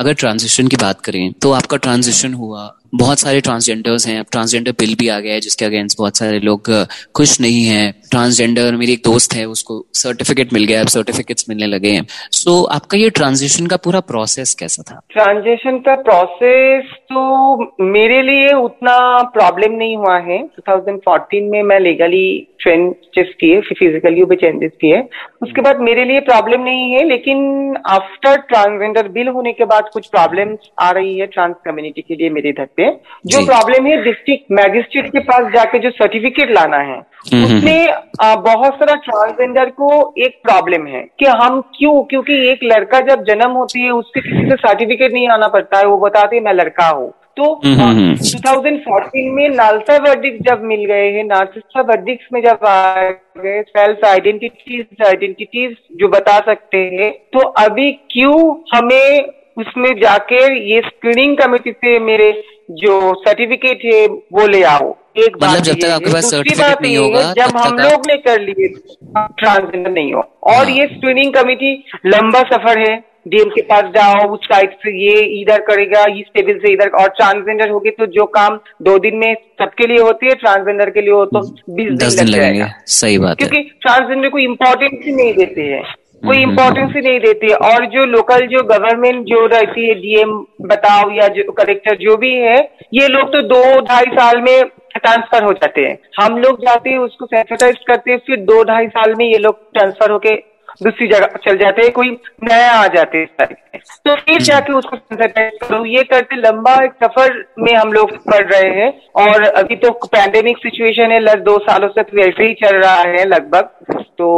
अगर 0.00 0.14
ट्रांजिशन 0.14 0.68
की 0.68 0.76
बात 0.76 1.00
करें 1.00 1.32
तो 1.32 1.52
आपका 1.52 1.76
ट्रांजिशन 1.76 2.34
हुआ 2.34 2.66
बहुत 2.94 3.18
सारे 3.18 3.40
ट्रांसजेंडर्स 3.40 4.08
हैं। 4.08 4.20
अब 4.20 4.26
ट्रांसजेंडर 4.32 4.72
बिल 4.72 4.94
भी 4.94 5.08
आ 5.08 5.20
गया 5.20 5.34
है 5.34 5.40
जिसके 5.40 5.64
अगेंस्ट 5.64 5.98
बहुत 5.98 6.16
सारे 6.16 6.38
लोग 6.38 6.86
खुश 7.16 7.40
नहीं 7.40 7.64
हैं। 7.64 7.92
ट्रांसजेंडर 8.10 8.76
मेरी 8.76 8.92
एक 8.92 9.02
दोस्त 9.04 9.34
है 9.34 9.44
उसको 9.44 9.86
सर्टिफिकेट 9.94 10.52
मिल 10.52 10.64
गया 10.64 10.80
अब 10.80 10.86
सर्टिफिकेट्स 10.86 11.46
मिलने 11.48 11.66
लगे 11.66 11.88
हैं। 11.88 12.06
सो 12.32 12.62
so, 12.62 12.70
आपका 12.70 12.98
ये 12.98 13.10
ट्रांजिशन 13.10 13.66
का 13.66 13.76
पूरा 13.76 14.00
प्रोसेस 14.00 14.54
कैसा 14.54 14.82
था? 14.82 15.00
ट्रांजिशन 15.10 15.78
का 15.78 15.94
प्रोसेस 15.94 16.84
तो 16.84 17.62
मेरे 17.84 18.22
लिए 18.22 18.52
उतना 18.52 19.22
प्रॉब्लम 19.22 19.72
नहीं 19.72 19.96
हुआ 19.96 20.18
है। 20.18 20.42
2014 20.42 21.50
में 21.50 21.62
मैं 21.62 21.80
लीगली 21.80 22.46
चेंजेस 22.60 23.34
किए 23.40 23.60
फिजिकली 23.60 24.24
भी 24.24 24.36
चेंजेस 24.36 24.72
किए। 24.80 25.00
उसके 25.42 25.60
बाद 25.60 25.80
मेरे 25.80 26.04
लिए 26.04 26.20
प्रॉब्लम 26.20 26.60
नहीं 26.60 26.92
है 26.92 27.08
लेकिन 27.08 27.76
आफ्टर 27.86 28.36
ट्रांसजेंडर 28.36 29.08
बिल 29.08 29.28
होने 29.28 29.52
के 29.52 29.64
बाद 29.64 29.90
कुछ 29.92 30.06
प्रॉब्लम 30.06 30.56
आ 30.80 30.90
रही 30.90 31.18
है 31.18 31.26
ट्रांस 31.26 31.54
कम्युनिटी 31.64 32.00
के 32.00 32.14
लिए 32.14 32.30
मेरे 32.30 32.48
इधर 32.48 32.64
पे 32.80 32.90
जो 33.26 33.44
प्रॉब्लम 33.46 33.86
है 33.86 34.02
डिस्ट्रिक्ट 34.02 34.44
मैजिस्ट्रेट 34.52 35.06
के 35.06 35.18
पास 35.18 35.52
जाके 35.52 35.78
जो 35.78 35.90
सर्टिफिकेट 35.90 36.50
लाना 36.50 36.76
है 36.76 36.96
हम्म, 36.96 37.44
हम्म, 37.44 37.56
उसमें 37.56 37.88
हम्म। 37.88 38.42
बहुत 38.42 38.74
सारा 38.74 38.94
ट्रांसजेंडर 38.94 39.70
को 39.70 40.14
एक 40.18 40.40
प्रॉब्लम 40.42 40.86
है 40.86 41.02
कि 41.18 41.26
हम 41.26 41.60
क्यों? 41.60 42.02
क्योंकि 42.02 42.34
एक 42.48 42.60
लड़का 42.62 43.00
जब 43.00 43.24
जन्म 43.24 43.50
होती 43.50 43.82
है 43.82 43.90
उसके 43.90 44.20
किसी 44.20 44.50
से 44.50 44.56
सर्टिफिकेट 44.56 45.12
नहीं 45.12 45.28
आना 45.28 45.48
पड़ता 45.48 45.78
है 45.78 45.86
वो 45.86 45.96
बताते 45.96 46.36
हैं 46.36 46.42
मैं 46.42 46.52
लड़का 46.52 46.88
हूँ। 46.88 47.12
तो 47.36 47.60
2014 47.64 49.30
में 49.30 49.48
नालसा 49.48 49.96
वर्डिक्स 49.96 50.50
जब 50.50 50.62
मिल 50.62 50.84
गए 50.84 51.10
हैं 51.10 51.24
नालसा 51.24 51.80
वर्डिक्स 51.80 52.28
में 52.32 52.42
जब 52.42 52.66
आ 52.66 53.02
गए 53.38 53.62
सेल्फ 53.62 54.04
आइडेंटिटीज 54.04 55.06
आइडेंटिटीज 55.06 55.76
जो 55.96 56.08
बता 56.08 56.38
सकते 56.38 56.78
हैं 56.78 57.10
तो 57.32 57.38
अभी 57.38 57.92
क्यों 57.92 58.54
हमें 58.74 59.40
उसमें 59.58 60.00
जाकर 60.00 60.52
ये 60.52 60.80
स्क्रीनिंग 60.80 61.36
कमेटी 61.38 61.72
से 61.72 61.98
मेरे 61.98 62.30
जो 62.70 63.14
सर्टिफिकेट 63.18 63.84
है 63.84 64.06
वो 64.06 64.46
ले 64.46 64.62
आओ। 64.64 64.88
एक 65.18 65.36
मतलब 65.36 65.40
बात 65.40 65.60
जब 65.60 65.74
तक 65.74 65.90
आपके 65.90 66.12
पास 66.12 66.34
बात 66.34 66.82
नहीं 66.82 66.96
होगा, 66.96 67.32
जब 67.34 67.56
हम 67.56 67.78
लोग 67.78 68.06
ने 68.08 68.16
कर 68.18 68.40
लिए 68.40 68.68
ट्रांसजेंडर 69.14 69.90
नहीं 69.90 70.12
हो। 70.12 70.20
और 70.20 70.54
हाँ। 70.54 70.70
ये 70.70 70.86
स्क्रीनिंग 70.86 71.32
कमेटी 71.34 71.72
लंबा 72.06 72.42
सफ़र 72.50 72.78
है। 72.80 72.98
डीएम 73.28 73.48
के 73.50 73.62
पास 73.62 73.84
जाओ 73.94 74.28
उस 74.34 74.44
साइड 74.44 74.70
से 74.74 74.90
ये 74.98 75.14
इधर 75.40 75.60
करेगा 75.62 76.04
इस 76.10 76.26
टेबल 76.34 76.58
से 76.58 76.72
इधर 76.72 76.88
और 77.00 77.08
ट्रांसजेंडर 77.16 77.70
होगी 77.70 77.90
तो 77.90 78.06
जो 78.14 78.24
काम 78.36 78.58
दो 78.82 78.98
दिन 78.98 79.16
में 79.16 79.34
सबके 79.60 79.86
लिए 79.86 79.98
होती 80.00 80.26
है 80.26 80.34
ट्रांसजेंडर 80.36 80.90
के 80.90 81.00
लिए 81.00 81.12
हो 81.12 81.24
तो 81.26 81.40
बीस 81.74 81.92
दिन 81.92 82.16
दिन 82.16 82.28
लगेंगे। 82.28 82.66
सही 82.90 83.18
बात 83.18 83.36
क्योंकि 83.36 83.62
ट्रांसजेंडर 83.82 84.28
को 84.28 84.38
इम्पोर्टेंस 84.38 85.04
ही 85.04 85.12
नहीं 85.12 85.34
देते 85.34 85.62
हैं। 85.62 85.82
कोई 86.22 86.36
हम्म, 86.36 86.50
इम्पोर्टेंस 86.50 86.92
ही 86.96 87.00
नहीं 87.00 87.20
देती 87.20 87.52
और 87.66 87.84
जो 87.86 88.04
लोकल 88.06 88.46
जो 88.46 88.62
गवर्नमेंट 88.62 89.24
जो 89.26 89.46
रहती 89.46 89.86
है 89.88 89.94
डीएम 89.94 90.32
बताओ 90.62 91.10
या 91.10 91.28
जो 91.28 91.52
कलेक्टर 91.52 91.96
जो 91.96 92.16
भी 92.16 92.34
है 92.34 92.58
ये 92.94 93.08
लोग 93.08 93.32
तो 93.32 93.42
दो 93.48 93.62
ढाई 93.80 94.10
साल 94.12 94.40
में 94.40 94.62
ट्रांसफ़र 94.96 95.44
हो 95.44 95.52
जाते 95.52 95.80
हैं। 95.80 95.98
हम 96.20 96.36
लोग 96.38 96.60
जाते 96.60 96.90
हैं 96.90 96.98
उसको 96.98 97.26
सेंसिटाइज 97.26 97.76
करते 97.86 98.10
हैं 98.10 98.18
फिर 98.18 98.36
दो 98.44 98.62
ढाई 98.64 98.86
साल 98.88 99.14
में 99.18 99.24
ये 99.24 99.38
लोग 99.38 99.60
ट्रांसफ़र 99.72 100.10
होके 100.10 100.34
दूसरी 100.80 101.06
जगह 101.08 101.38
चल 101.44 101.56
जाते 101.58 101.82
हैं 101.82 101.92
कोई 101.92 102.10
नया 102.44 102.70
आ 102.72 102.86
जाते 102.94 103.18
हैं 103.18 103.48
इस 103.74 104.00
तो 104.04 104.14
फिर 104.18 104.40
जाके 104.42 104.72
उसको 104.72 104.96
सेंसिटाइज 104.96 105.58
करो। 105.62 105.84
ये 105.86 106.02
करते 106.04 106.36
लंबा 106.38 106.74
एक 106.84 106.92
सफ़र 107.04 107.32
में 107.58 107.72
हम 107.74 107.92
लोग 107.92 108.16
पड़ 108.26 108.44
रहे 108.44 108.70
हैं 108.74 108.90
और 109.16 109.44
अभी 109.44 109.76
तो 109.76 109.90
पैंडेमिक 110.06 110.58
सिचुएशन 110.58 111.12
है 111.12 111.20
लग 111.20 111.44
दो 111.44 111.58
सालों 111.60 111.88
से 111.88 112.02
वैसे 112.14 112.46
ही 112.46 112.54
चल 112.62 112.76
रहा 112.76 113.00
है 113.08 113.24
लगभग। 113.26 113.70
तो 114.18 114.30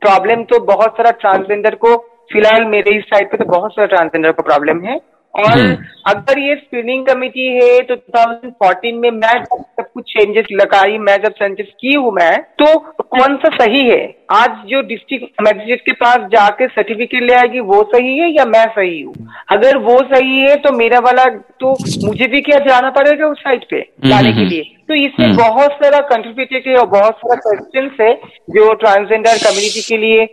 प्रॉब्लम 0.00 0.44
तो 0.44 0.58
बहुत 0.66 0.96
सारा 0.96 1.10
ट्रांसजेंडर 1.20 1.74
को 1.84 1.96
फ़िलहाल 2.32 2.64
मेरे 2.66 2.96
इस 2.98 3.04
साइड 3.04 3.30
पे 3.30 3.36
तो 3.36 3.44
बहुत 3.50 3.72
सारा 3.72 3.86
ट्रांसजेंडर 3.86 4.32
को 4.32 4.42
प्रॉब्लम 4.42 4.84
है। 4.84 4.96
और 5.34 5.50
हम्म। 5.50 5.76
अगर 6.04 6.38
ये 6.38 6.54
स्क्रीनिंग 6.54 7.06
कमेटी 7.06 7.46
है 7.48 7.80
तो 7.82 7.94
2014 7.94 8.92
में 8.94 9.10
मैं 9.12 9.32
सब 9.44 9.86
कुछ 9.94 10.04
चेंजेस 10.08 10.46
लगाई 10.52 10.98
मैं 10.98 11.16
जब 11.22 11.32
चेंजेस 11.32 11.66
की 11.80 11.94
हूँ 11.94 12.12
मैं 12.12 12.36
तो 12.62 12.76
कौन 12.78 13.36
सा 13.36 13.48
सही 13.56 13.80
है? 13.80 14.02
आज 14.32 14.50
जो 14.66 14.80
डिस्ट्रिक्ट 14.82 15.42
मजिस्ट्रेट 15.42 15.80
के 15.80 15.92
पास 15.94 16.28
जाके 16.30 16.66
सर्टिफिकेट 16.66 17.22
ले 17.22 17.34
आएगी 17.34 17.60
वो 17.62 17.82
सही 17.94 18.16
है 18.18 18.30
या 18.30 18.44
मैं 18.46 18.64
सही 18.68 19.00
हूँ? 19.02 19.14
अगर 19.50 19.78
वो 19.80 19.98
सही 20.12 20.38
है 20.40 20.54
तो 20.56 20.72
मेरा 20.72 20.98
वाला 20.98 21.24
तो 21.60 21.76
मुझे 22.06 22.26
भी 22.26 22.40
क्या 22.40 22.58
जाना 22.60 22.90
पड़ेगा 22.90 23.26
उस 23.26 23.38
साइड 23.38 23.64
पे 23.70 23.80
जाने 24.06 24.32
के 24.32 24.38
हम्म, 24.38 24.48
लिए? 24.48 24.70
तो 24.88 24.94
इसमें 24.94 25.26
हम्म। 25.26 25.36
बहुत 25.36 25.72
सारा 25.74 25.98
कंट्रीब्यूटेड 26.08 26.66
है 26.68 26.76
और 26.76 26.86
बहुत 26.86 27.18
सारा 27.18 27.34
क्वेश्चन 27.40 27.90
है 28.00 28.12
जो 28.50 28.72
ट्रांसजेंडर 28.74 29.36
कम्युनिटी 29.44 29.82
के 29.82 29.96
लिए 29.96 30.26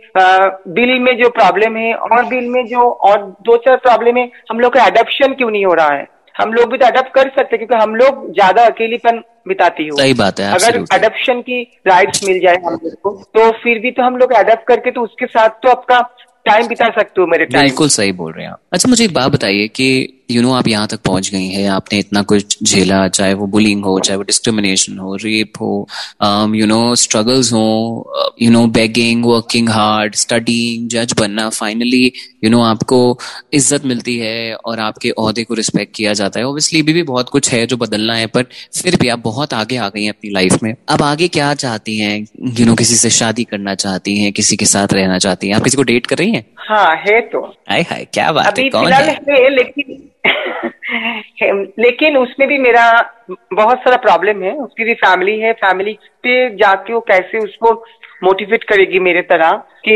बिल 0.74 0.98
में 1.00 1.16
जो 1.18 1.28
प्रॉब्लम 1.30 1.76
है 1.76 1.92
और 1.94 2.24
बिल 2.24 2.48
में 2.48 2.64
जो 2.66 2.88
और 3.08 3.22
दो 3.42 3.56
चार 3.58 3.76
प्रॉब्लम 3.84 4.16
है 4.16 4.30
हम 4.50 4.60
लोग 4.60 4.72
का 4.72 4.86
एडप्शन 4.86 5.34
क्यों 5.34 5.50
नहीं 5.50 5.61
हो 5.62 5.74
रहा 5.74 5.94
है। 5.94 6.06
हम 6.38 6.52
लोग 6.52 6.70
भी 6.70 6.78
तो 6.78 6.86
अडप्ट 6.86 7.12
कर 7.14 7.28
सकते 7.28 7.56
क्योंकि 7.56 7.74
हम 7.74 7.94
लोग 7.94 8.32
ज़्यादा 8.34 8.64
अकेलीपन 8.66 9.22
बिताती 9.48 9.86
हो। 9.88 9.96
सही 9.96 10.14
बात 10.14 10.40
है 10.40 10.52
अगर 10.54 10.78
अडप्शन 10.92 11.40
की 11.40 11.62
राइट्स 11.86 12.24
मिल 12.24 12.40
जाए 12.40 12.56
हम 12.66 12.78
लोग 12.82 12.94
को 13.02 13.10
तो 13.34 13.50
फिर 13.62 13.78
भी 13.78 13.90
तो 13.90 14.02
हम 14.02 14.16
लोग 14.16 14.32
अडप्ट 14.32 14.66
करके 14.68 14.90
तो 14.90 15.02
उसके 15.02 15.26
साथ 15.26 15.62
तो 15.62 15.70
आपका 15.70 16.00
टाइम 16.46 16.66
बिता 16.66 16.88
सकते 16.90 17.20
हो 17.20 17.26
मेरे 17.26 17.44
टाइम 17.46 17.64
बिल्कुल 17.64 17.88
सही 17.88 18.12
बोल 18.12 18.32
रहे 18.32 18.46
हैं 18.46 18.54
अच्छा 18.72 18.88
मुझे 18.88 19.04
एक 19.04 19.12
बात 19.14 19.32
बताइए 19.32 19.66
कि 19.68 19.88
यू 20.32 20.42
नो 20.42 20.52
आप 20.54 20.68
यहाँ 20.68 20.86
तक 20.88 21.00
पहुँच 21.04 21.30
गई 21.30 21.46
हैं। 21.46 21.68
आपने 21.70 21.98
इतना 21.98 22.22
कुछ 22.22 22.56
झेला 22.62 23.06
चाहे 23.08 23.34
वो 23.34 23.46
बुलिंग 23.48 23.84
हो 23.84 23.98
चाहे 24.00 24.16
वो 24.16 24.22
डिस्क्रिमिनेशन 24.22 24.98
हो 24.98 25.14
रेप 25.16 25.60
हो 25.60 25.70
यू 26.54 26.66
नो 26.66 26.94
स्ट्रगल्स 26.96 27.52
हो 27.52 28.34
you 28.42 28.50
know 28.50 28.66
begging 28.72 29.24
working 29.26 29.68
hard 29.68 30.14
studying 30.14 30.88
जज 30.88 31.14
बनना। 31.18 31.48
फाइनली 31.50 32.04
यू 32.44 32.50
नो 32.50 32.62
आपको 32.62 33.00
इज़्ज़त 33.54 33.84
मिलती 33.86 34.16
है 34.18 34.54
और 34.56 34.80
आपके 34.80 35.10
अहदे 35.10 35.44
को 35.44 35.54
रिस्पेक्ट 35.54 35.94
किया 35.96 36.12
जाता 36.12 36.40
है। 36.40 36.46
ऑब्वियसली 36.46 36.80
अभी 36.80 36.92
भी 36.92 37.02
बहुत 37.04 37.28
कुछ 37.28 37.52
है 37.52 37.66
जो 37.66 37.76
बदलना 37.76 38.14
है 38.14 38.26
पर 38.28 38.46
फिर 38.74 38.96
भी 39.00 39.08
आप 39.08 39.22
बहुत 39.24 39.54
आगे 39.54 39.76
आ 39.76 39.88
गई 39.88 40.02
हैं 40.02 40.10
अपनी 40.10 40.30
लाइफ 40.30 40.62
में। 40.62 40.74
अब 40.88 41.02
आगे 41.02 41.28
क्या 41.30 41.52
चाहती 41.56 41.98
हैं? 41.98 42.18
यू 42.58 42.66
नो 42.66 42.74
किसी 42.74 42.96
से 42.96 43.10
शादी 43.12 43.44
करना 43.44 43.74
चाहती 43.76 44.16
हैं 44.18 44.32
किसी 44.32 44.56
के 44.56 44.66
साथ 44.66 44.92
रहना 44.92 45.18
चाहती 45.18 45.48
हैं। 45.48 45.54
आप 45.56 45.62
किसी 45.62 45.76
को 45.76 45.82
डेट 45.82 46.06
कर 46.06 46.18
रही 46.18 46.30
हैं? 46.30 46.44
हाँ 46.68 46.96
है 46.96 47.20
तो। 47.28 47.40
हाय 47.70 47.82
हाय 47.82 48.06
क्या 48.14 48.30
बात 48.32 48.58
है 48.58 48.68
कौन 48.70 48.92
है? 48.92 49.02
है 49.28 49.48
लेकिन 49.54 49.96
लेकिन 51.78 52.16
उसमें 52.16 52.48
भी 52.48 52.58
मेरा 52.58 53.14
बहुत 53.30 53.78
सारा 53.78 53.96
प्रॉब्लम 53.98 54.42
है। 54.42 54.52
उसकी 54.58 54.84
भी 54.84 54.94
फैमिली 54.96 55.38
है। 55.40 55.52
फैमिली 55.60 55.92
पे 56.24 56.34
जाके 56.56 56.92
वो 56.92 57.00
कैसे 57.08 57.38
उसको 57.38 57.72
मोटिवेट 58.24 58.64
करेगी 58.64 58.98
मेरे 59.00 59.22
तरह 59.22 59.52
कि 59.86 59.94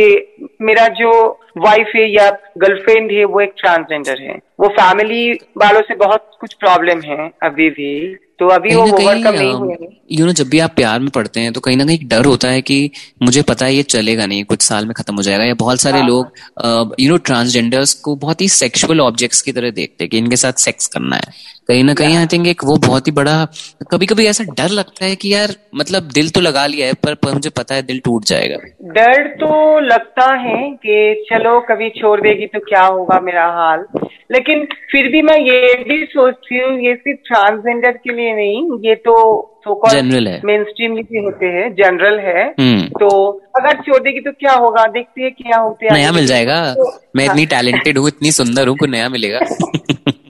मेरा 0.63 0.87
जो 0.99 1.11
वाइफ 1.59 1.93
है 1.97 2.11
या 2.13 2.31
गर्लफ्रेंड 2.59 3.11
है 3.13 3.25
वो 3.25 3.41
एक 3.41 3.53
ट्रांसजेंडर 3.59 4.23
है। 4.23 4.39
वो 4.61 4.69
फैमिली 4.71 5.33
वालों 5.59 5.81
से 5.81 5.95
बहुत 5.97 6.31
कुछ 6.41 6.55
प्रॉब्लम 6.55 7.01
है 7.03 7.31
अभी 7.43 7.69
भी। 7.71 8.17
तो 8.39 8.47
अभी 8.47 8.75
वो 8.75 8.83
ओवरकम 8.85 9.35
नहीं 9.35 9.53
हुए 9.53 9.77
यू 10.13 10.27
नो 10.27 10.33
जब 10.33 10.49
भी 10.49 10.59
आप 10.59 10.73
प्यार 10.77 10.99
में 11.01 11.09
पड़ते 11.11 11.41
हैं 11.41 11.53
तो 11.53 11.61
कहीं 11.61 11.77
ना 11.77 11.85
कहीं 11.85 11.97
एक 11.97 12.09
डर 12.09 12.25
होता 12.25 12.49
है 12.49 12.61
कि 12.63 12.91
मुझे 13.23 13.43
पता 13.43 13.67
है 13.67 13.75
ये 13.75 13.83
चलेगा 13.85 14.27
नहीं 14.27 14.45
कुछ 14.45 14.63
साल 14.63 14.87
में 14.87 14.93
खत्म 14.95 15.15
हो 15.17 15.23
जाएगा। 15.23 15.45
या 15.45 15.55
बहुत 15.55 15.81
सारे 15.81 15.99
हाँ। 15.99 16.07
लोग 16.09 16.95
यू 17.01 17.11
नो 17.11 17.17
ट्रांसजेंडर्स 17.25 17.95
को 18.01 18.15
बहुत 18.17 18.41
ही 18.41 18.49
सेक्सुअल 18.51 19.01
ऑब्जेक्ट्स 19.01 19.41
की 19.43 19.53
तरह 19.53 19.71
देखते 19.71 20.05
हैं 20.05 20.11
कि 20.11 20.19
इनके 20.19 20.37
साथ 20.37 20.61
सेक्स 20.61 20.87
करना 20.87 21.17
है। 21.17 21.55
कहीं 21.69 21.85
ना 21.85 21.95
कहीं 21.95 22.17
आई 22.17 22.27
थिंक 22.27 22.47
एक 22.47 22.65
वो 22.65 22.77
बहुत 22.77 23.07
ही 23.07 23.13
बड़ा 23.13 23.49
कभी 23.91 24.07
कभी 24.07 24.27
ऐसा 24.27 24.45
डर 24.45 24.69
लगता 24.69 25.05
है 25.05 25.17
कि 25.17 25.35
यार 25.35 25.55
मतलब 25.75 26.03
दिल 26.03 26.29
तो 26.31 26.41
लगा 26.41 26.67
लिया 26.67 26.87
है 26.87 26.93
पर, 26.93 27.15
पर 27.15 27.33
मुझे 27.35 27.51
पता 27.51 27.75
है 27.75 27.83
दिल 27.83 28.01
टूट 28.05 28.25
जाएगा। 28.25 28.57
डर 28.83 29.27
तो 29.29 29.81
लगता 29.81 30.35
है 30.35 30.71
कि 30.87 31.25
चलो 31.33 31.61
कभी 31.61 31.89
छोड़ 31.91 32.21
देगी 32.21 32.47
तो 32.47 32.59
क्या 32.59 32.83
होगा 32.83 33.21
मेरा 33.21 33.47
हाल। 33.47 33.85
लेकिन 34.33 34.65
फिर 34.93 35.09
भी 35.09 35.23
मैं 35.23 35.39
ये 35.39 35.75
भी 35.89 36.05
सोचती 36.05 36.59
हूँ 36.59 36.81
ये 36.81 36.95
सिर्फ़ 36.95 37.21
ट्रांसजेंडर 37.27 37.91
के 37.91 38.17
लिए 38.17 38.35
नहीं 38.35 38.89
ये 38.89 38.95
तो 38.95 39.53
जनरल 39.69 40.29
है। 40.29 40.41
मेन 40.45 40.65
स्ट्रीम 40.65 40.95
भी 40.95 41.19
होते 41.25 41.47
हैं 41.47 41.75
जनरल 41.75 42.19
है। 42.19 42.45
हम्म। 42.61 42.83
तो 42.89 43.09
अगर 43.57 43.73
छोड़ 43.73 43.99
देगी 43.99 44.21
तो 44.21 44.33
क्या 44.33 44.53
होगा 44.53 44.85
देखते 44.87 45.23
हैं 45.23 45.33
क्या 45.33 45.59
होते 45.59 45.87
हैं। 45.87 45.93
नया 45.93 46.13
मिल 46.13 46.27
जाएगा। 46.27 46.75
तो- 46.75 46.93
मैं 47.17 47.25
इतनी 47.25 47.43
हाँ। 47.43 47.47
टैलेंटेड 47.47 47.99
हूँ 47.99 48.09
इतनी 48.09 48.33
सुंदर 48.33 48.69
हूँ 48.69 48.77
कोई 48.77 48.89
नया 48.89 49.09
मिलेगा। 49.09 49.41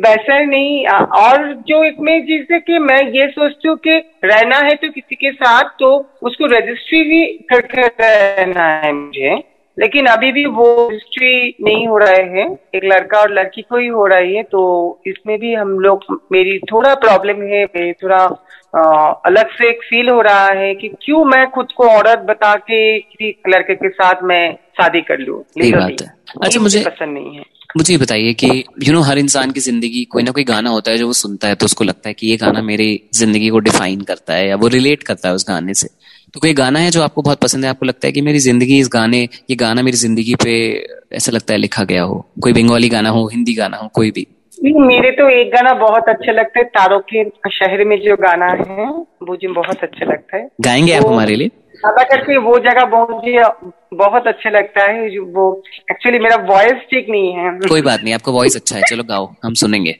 वैसा 0.00 0.44
नहीं। 0.44 0.86
और 0.86 1.52
जो 1.52 1.84
इसमें 1.84 2.26
जैसे 2.26 2.60
कि 2.60 2.78
मैं 2.78 3.08
ये 3.08 3.28
सोचती 3.28 3.68
हूँ 3.68 3.76
कि 3.76 3.90
रहना 4.24 4.56
है 4.56 4.74
तो 4.74 4.88
किसी 4.88 5.14
के 5.14 5.32
साथ 5.32 5.64
तो 5.80 6.10
उसको 6.22 6.46
रजिस्ट्री 6.46 7.02
भी 7.02 7.26
करके 7.26 7.80
रहना 7.82 8.68
है 8.68 8.92
मुझे। 8.92 9.44
लेकिन 9.78 10.06
अभी 10.06 10.32
भी 10.32 10.44
वो 10.44 10.88
रजिस्ट्री 10.88 11.54
नहीं 11.60 11.88
हो 11.88 11.98
रहे 11.98 12.22
हैं। 12.22 12.58
एक 12.74 12.84
लड़का 12.84 13.18
और 13.18 13.32
लड़की 13.32 13.62
को 13.62 13.76
ही 13.76 13.86
हो 13.86 14.06
रही 14.06 14.34
है 14.34 14.42
तो 14.42 15.00
इसमें 15.06 15.38
भी 15.40 15.54
हम 15.54 15.78
लोग 15.80 16.22
मेरी 16.32 16.58
थोड़ा 16.58 16.94
प्रॉब्लम 16.94 17.42
है 17.42 17.64
मेरी 17.64 17.92
थोड़ा 17.92 18.50
अ, 18.76 19.20
अलग 19.26 19.48
से 19.48 19.68
एक 19.68 19.78
फील 19.82 20.08
हो 20.08 20.20
रहा 20.20 20.46
है 20.46 20.74
कि 20.74 20.88
क्यों 20.88 21.24
मैं 21.24 21.50
खुद 21.50 21.72
को 21.76 21.84
औरत 21.84 22.18
बता 22.18 22.54
के 22.54 22.98
किसी 22.98 23.40
लड़के 23.48 23.74
के 23.74 23.88
साथ 23.88 24.14
मैं 24.22 24.54
शादी 24.54 25.00
कर 25.00 25.18
लूँ। 25.18 25.42
सही 25.42 25.72
बात 25.72 25.90
है। 26.02 26.14
अच्छा, 26.42 26.60
मुझे- 26.60 26.86
पसंद 26.86 27.14
नहीं 27.14 27.36
है। 27.36 27.53
मुझे 27.76 27.96
बताइए 27.98 28.32
कि 28.34 28.48
यू 28.82 28.92
नो 28.92 29.00
हर 29.00 29.18
इंसान 29.18 29.50
की 29.50 29.60
ज़िंदगी 29.60 30.04
कोई 30.04 30.22
ना 30.22 30.30
कोई 30.30 30.44
गाना 30.44 30.70
होता 30.70 30.90
है 30.90 30.98
जो 30.98 31.06
वो 31.06 31.12
सुनता 31.12 31.48
है 31.48 31.54
तो 31.54 31.66
उसको 31.66 31.84
लगता 31.84 32.08
है 32.08 32.14
कि 32.14 32.26
ये 32.26 32.36
गाना 32.36 32.60
मेरी 32.62 32.88
ज़िंदगी 33.14 33.48
को 33.48 33.58
डिफाइन 33.58 34.00
करता 34.00 34.34
है 34.34 34.48
या 34.48 34.56
वो 34.56 34.68
रिलेट 34.68 35.02
करता 35.02 35.28
है 35.28 35.34
उस 35.34 35.44
गाने 35.48 35.74
से। 35.74 35.88
तो 36.34 36.40
कोई 36.40 36.52
गाना 36.54 36.78
है 36.78 36.90
जो 36.90 37.02
आपको 37.02 37.22
बहुत 37.22 37.40
पसंद 37.40 37.64
है 37.64 37.70
आपको 37.70 37.86
लगता 37.86 38.06
है 38.06 38.12
कि 38.12 38.20
मेरी 38.20 38.38
ज़िंदगी 38.38 38.78
इस 38.80 38.88
गाने 38.92 39.22
ये 39.50 39.56
गाना 39.56 39.82
मेरी 39.82 39.96
ज़िंदगी 39.96 40.34
पे 40.44 40.54
ऐसा 41.12 41.32
लगता 41.32 41.54
है 41.54 41.58
लिखा 41.58 41.84
गया 41.84 42.02
हो? 42.02 42.24
कोई 42.42 42.52
बंगाली 42.52 42.88
गाना 42.88 43.10
हो 43.10 43.26
हिंदी 43.28 43.54
गाना 43.54 43.76
हो 43.76 43.88
कोई 43.94 44.10
भी। 44.10 44.26
मेरे 44.58 45.10
तो 45.10 45.28
एक 45.30 45.48
गाना 45.48 45.72
बहुत 45.74 46.08
अच्छा 46.08 46.32
लगता 46.32 46.58
है 46.58 46.64
तारों 46.76 47.00
के 47.12 47.24
शहर 47.50 47.84
में 47.84 47.96
जो 48.02 48.16
गाना 48.20 48.46
है 48.46 48.86
वो 48.88 49.06
मुझे 49.28 49.48
बहुत 49.50 49.82
अच्छा 49.82 50.06
लगता 50.06 50.36
है। 50.36 50.48
गाएँगे 50.60 50.92
आप 50.92 51.06
हमारे 51.06 51.36
लिए? 51.36 51.48
ज़्यादा 51.76 52.02
करके 52.04 52.36
वो 52.38 52.58
जगह 52.60 52.84
बहुत 52.90 53.24
बहुत 53.96 54.26
अच्छा 54.26 54.50
लगता 54.50 54.84
है 54.84 55.18
वो 55.36 55.46
एक्चुअली 55.90 56.18
मेरा 56.18 56.36
वॉइस 56.44 56.82
ठीक 56.90 57.08
नहीं 57.10 57.32
है। 57.32 57.50
कोई 57.68 57.82
बात 57.82 58.02
नहीं 58.04 58.14
आपका 58.14 58.32
वॉइस 58.32 58.56
अच्छा 58.56 58.76
है 58.76 58.82
चलो 58.90 59.04
गाओ 59.04 59.28
हम 59.44 59.54
सुनेंगे। 59.54 59.92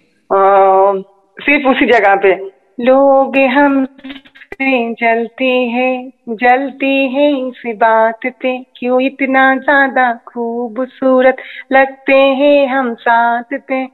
सिर्फ़ 1.39 1.67
उसी 1.69 1.87
जगह 1.87 2.15
पे। 2.17 2.35
लोग 2.81 3.37
हम 3.51 3.85
जलते 4.61 5.49
हैं 5.71 6.35
जलते 6.35 6.87
हैं 7.15 7.31
इस 7.49 7.63
बात 7.77 8.27
पे 8.43 8.59
क्यों 8.77 9.01
इतना 9.03 9.45
ज़्यादा 9.57 10.13
खूबसूरत 10.27 11.37
लगते 11.73 12.15
हैं 12.41 12.67
हम 12.69 12.95
साथ 13.01 13.59
पे? 13.69 13.85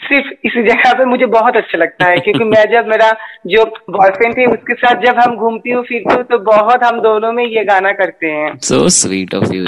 सिर्फ़ 0.00 0.28
इस 0.44 0.52
जगह 0.66 0.92
पे 0.92 1.04
मुझे 1.04 1.26
बहुत 1.26 1.56
अच्छा 1.56 1.78
लगता 1.78 2.06
है 2.06 2.16
क्योंकि 2.16 2.44
मैं 2.44 2.64
जब 2.72 2.86
मेरा 2.86 3.10
जो 3.46 3.64
बॉयफ्रेंड 3.90 4.36
थे 4.36 4.46
उसके 4.46 4.74
साथ 4.74 5.02
जब 5.02 5.18
हम 5.18 5.36
घूमती 5.36 5.70
हूँ 5.70 5.82
फिरती 5.84 6.14
हूँ 6.14 6.22
तो 6.22 6.38
बहुत 6.44 6.84
हम 6.84 7.00
दोनों 7.00 7.32
में 7.32 7.44
ये 7.44 7.64
गाना 7.64 7.92
करते 7.92 8.30
हैं। 8.30 8.56
सो 8.58 8.88
स्वीट 8.88 9.34
ऑफ़ 9.34 9.52
यू 9.54 9.64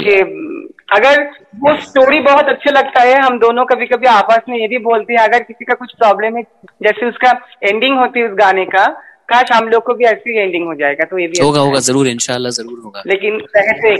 अगर 0.93 1.21
वो 1.59 1.75
स्टोरी 1.77 2.19
बहुत 2.19 2.49
अच्छा 2.49 2.71
लगता 2.71 3.01
है 3.01 3.21
हम 3.21 3.37
दोनों 3.39 3.65
कभी 3.65 3.85
कभी 3.85 4.07
आपस 4.07 4.41
में 4.49 4.57
ये 4.57 4.67
भी 4.67 4.77
बोलते 4.77 5.13
हैं 5.13 5.19
अगर 5.19 5.43
किसी 5.43 5.65
का 5.65 5.73
कुछ 5.73 5.93
प्रॉब्लम 5.93 6.37
है 6.37 6.43
जैसे 6.83 7.05
उसका 7.05 7.31
एंडिंग 7.63 7.97
होती 7.97 8.19
है 8.19 8.27
उस 8.27 8.35
गाने 8.35 8.65
का 8.65 8.85
काश 9.29 9.51
हम 9.51 9.67
लोग 9.69 9.83
को 9.83 9.93
भी 9.93 10.05
ऐसी 10.05 10.37
एंडिंग 10.39 10.65
हो 10.65 10.73
जाएगा 10.75 11.05
तो 11.05 11.19
ये 11.19 11.27
भी 11.27 11.41
होगा 11.41 11.49
अच्छा 11.51 11.61
होगा 11.61 11.79
ज़रूर 11.81 12.07
इंशाल्लाह 12.07 12.51
ज़रूर 12.51 12.79
होगा। 12.79 13.03
लेकिन 13.07 13.39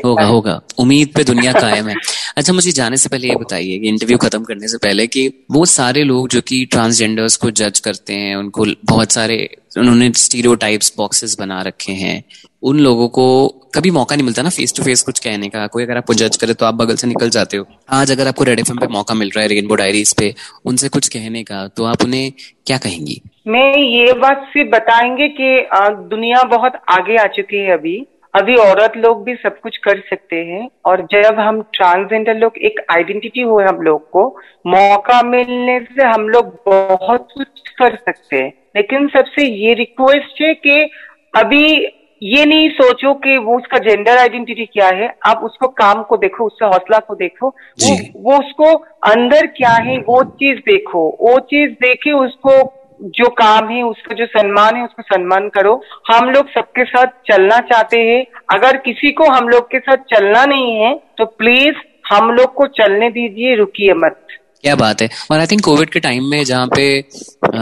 होगा 0.06 0.26
होगा। 0.26 0.60
उम्मीद 0.80 1.14
पे 1.16 1.24
दुनिया 1.24 1.54
कायम 1.54 1.88
है। 1.88 1.96
अच्छा 2.38 2.54
मुझे 2.54 2.72
जाने 2.72 2.98
से 2.98 3.10
पहले 3.10 3.28
ये 3.28 3.36
बताइए 3.36 3.80
कि 3.80 3.88
इंटरव्यू 3.90 4.18
खत्म 4.18 4.44
करने 4.44 4.68
से 4.68 4.78
पहले 4.78 5.08
कि 5.08 5.28
वो 5.52 5.66
सारे 5.72 6.04
लोग 6.04 6.30
जो 6.30 6.42
कि 6.42 6.64
ट्रांसजेंडर्स 6.72 7.36
को 7.38 7.52
जज 7.54 7.80
करते 7.80 8.14
हैं 8.16 8.36
उनको 8.36 8.66
बहुत 8.86 9.12
सारे 9.12 9.38
उन्होंने 9.78 10.12
स्टीरियोटाइप्स 10.18 10.94
बॉक्सेस 10.98 11.36
बना 11.40 11.62
रखे 11.62 11.92
हैं 11.94 12.24
उन 12.64 12.80
लोगों 12.80 13.08
को 13.10 13.26
कभी 13.76 13.92
मौका 13.92 14.16
नहीं 14.16 14.26
मिलता 14.26 14.42
ना 14.42 14.50
फेस 14.52 14.74
टू 14.76 14.84
फेस 14.84 15.02
कुछ 15.04 15.20
कहने 15.20 15.48
का। 15.50 15.66
कोई 15.68 15.84
अगर 15.84 15.98
आपको 15.98 16.14
जज 16.16 16.38
करे 16.38 16.54
तो 16.54 16.66
आप 16.66 16.74
बगल 16.76 16.96
से 16.96 17.08
निकल 17.08 17.30
जाते 17.30 17.58
हो। 17.58 17.66
आज 17.92 18.12
अगर 18.12 18.28
आपको 18.28 18.44
रेड 18.44 18.60
एफ़ 18.60 18.72
पे 18.72 18.88
मौका 18.90 19.14
मिल 19.16 19.30
रहा 19.30 19.44
है 19.44 19.48
रेनबो 19.50 19.76
डायरीज 19.76 20.14
पे 20.16 20.34
उनसे 20.66 20.90
कुछ 20.90 21.08
कहने 21.16 21.44
का 21.44 21.68
तो 21.68 21.86
आप 21.86 22.04
उन्हें 22.04 22.32
क्या 22.66 22.78
कहेंगी? 22.80 23.22
मैं 23.48 23.78
ये 23.78 24.14
बात 24.14 24.46
सिर्फ़ 24.50 24.70
बताएँगे 24.70 25.28
कि 25.30 25.68
दुनिया 26.10 26.44
बहुत 26.44 26.74
आगे 26.90 27.16
आ 27.16 27.26
चुकी 27.28 27.58
है 27.58 27.72
अभी। 27.72 27.96
अभी 28.34 28.56
औरत 28.56 28.94
लोग 28.98 29.24
भी 29.24 29.36
सब 29.36 29.60
कुछ 29.60 29.78
कर 29.78 30.00
सकते 30.00 30.36
हैं 30.36 30.70
और 30.86 31.02
जब 31.12 31.40
हम 31.40 31.62
ट्रांसजेंडर 31.74 32.36
लोग 32.36 32.58
एक 32.58 32.80
आइडेंटिटी 32.92 33.42
हो 33.42 33.60
हम 33.60 33.82
लोग 33.82 34.10
को 34.10 34.24
मौका 34.68 35.22
मिलने 35.24 35.80
से 35.80 36.04
हम 36.04 36.30
लोग 36.30 36.64
बहुत 36.66 37.28
कुछ 37.34 37.70
कर 37.78 37.96
सकते 37.96 38.38
हैं। 38.38 38.54
लेकिन 38.76 39.08
सबसे 39.08 39.46
ये 39.46 39.74
रिक्वेस्ट 39.74 40.42
है 40.42 40.54
कि 40.54 40.90
अभी 41.38 41.66
ये 42.24 42.46
नहीं 42.46 42.70
सोचो 42.70 43.14
कि 43.14 43.38
वो 43.38 43.58
उसका 43.58 43.78
जेंडर 43.78 44.18
आइडेंटिटी 44.18 44.66
क्या 44.66 44.88
है। 44.88 45.16
आप 45.28 45.44
उसको 45.44 45.68
काम 45.68 46.04
को 46.04 46.18
देखो 46.18 46.46
उसका 46.46 46.68
हौसला 46.68 47.00
को 47.00 47.16
देखो। 47.16 47.48
वो, 47.48 47.98
वो 48.16 48.38
उसको 48.38 48.74
अंदर 49.12 49.46
क्या 49.48 49.74
है 49.84 49.98
वो 49.98 50.24
चीज़ 50.24 50.60
देखो। 50.60 51.18
वो 51.22 51.40
चीज़ 51.40 51.72
देखे 51.72 52.12
उसको 52.12 52.83
जो 53.04 53.30
काम 53.30 53.68
है, 53.70 53.82
उसका 53.84 54.16
जो 54.16 54.26
सम्मान 54.26 54.76
है, 54.76 54.84
उसको 54.84 55.02
सम्मान 55.04 55.48
करो। 55.50 55.74
हम 56.12 56.30
लोग 56.30 56.50
सबके 56.50 56.84
साथ 56.84 57.08
चलना 57.28 57.58
चाहते 57.62 58.00
हैं। 58.00 58.26
अगर 58.52 58.78
किसी 58.78 59.12
को 59.12 59.26
हम 59.26 59.48
लोग 59.50 59.70
के 59.72 59.80
साथ 59.80 60.04
चलना 60.10 60.46
नहीं 60.46 60.76
है 60.76 60.94
तो 61.18 61.26
प्लीज़ 61.26 61.76
हम 62.06 62.32
लोग 62.32 62.54
को 62.54 62.68
चलने 62.78 63.10
दीजिए, 63.10 63.56
रुकिए 63.56 63.94
मत। 63.96 64.28
क्या 64.64 64.76
बात 64.76 65.02
है? 65.02 65.10
और 65.32 65.40
आई 65.40 65.48
थिंक 65.48 65.62
कोविड 65.62 65.90
के 65.90 66.00
टाइम 66.00 66.26
में 66.32 66.44
जहाँ 66.46 66.68
पे 66.76 66.84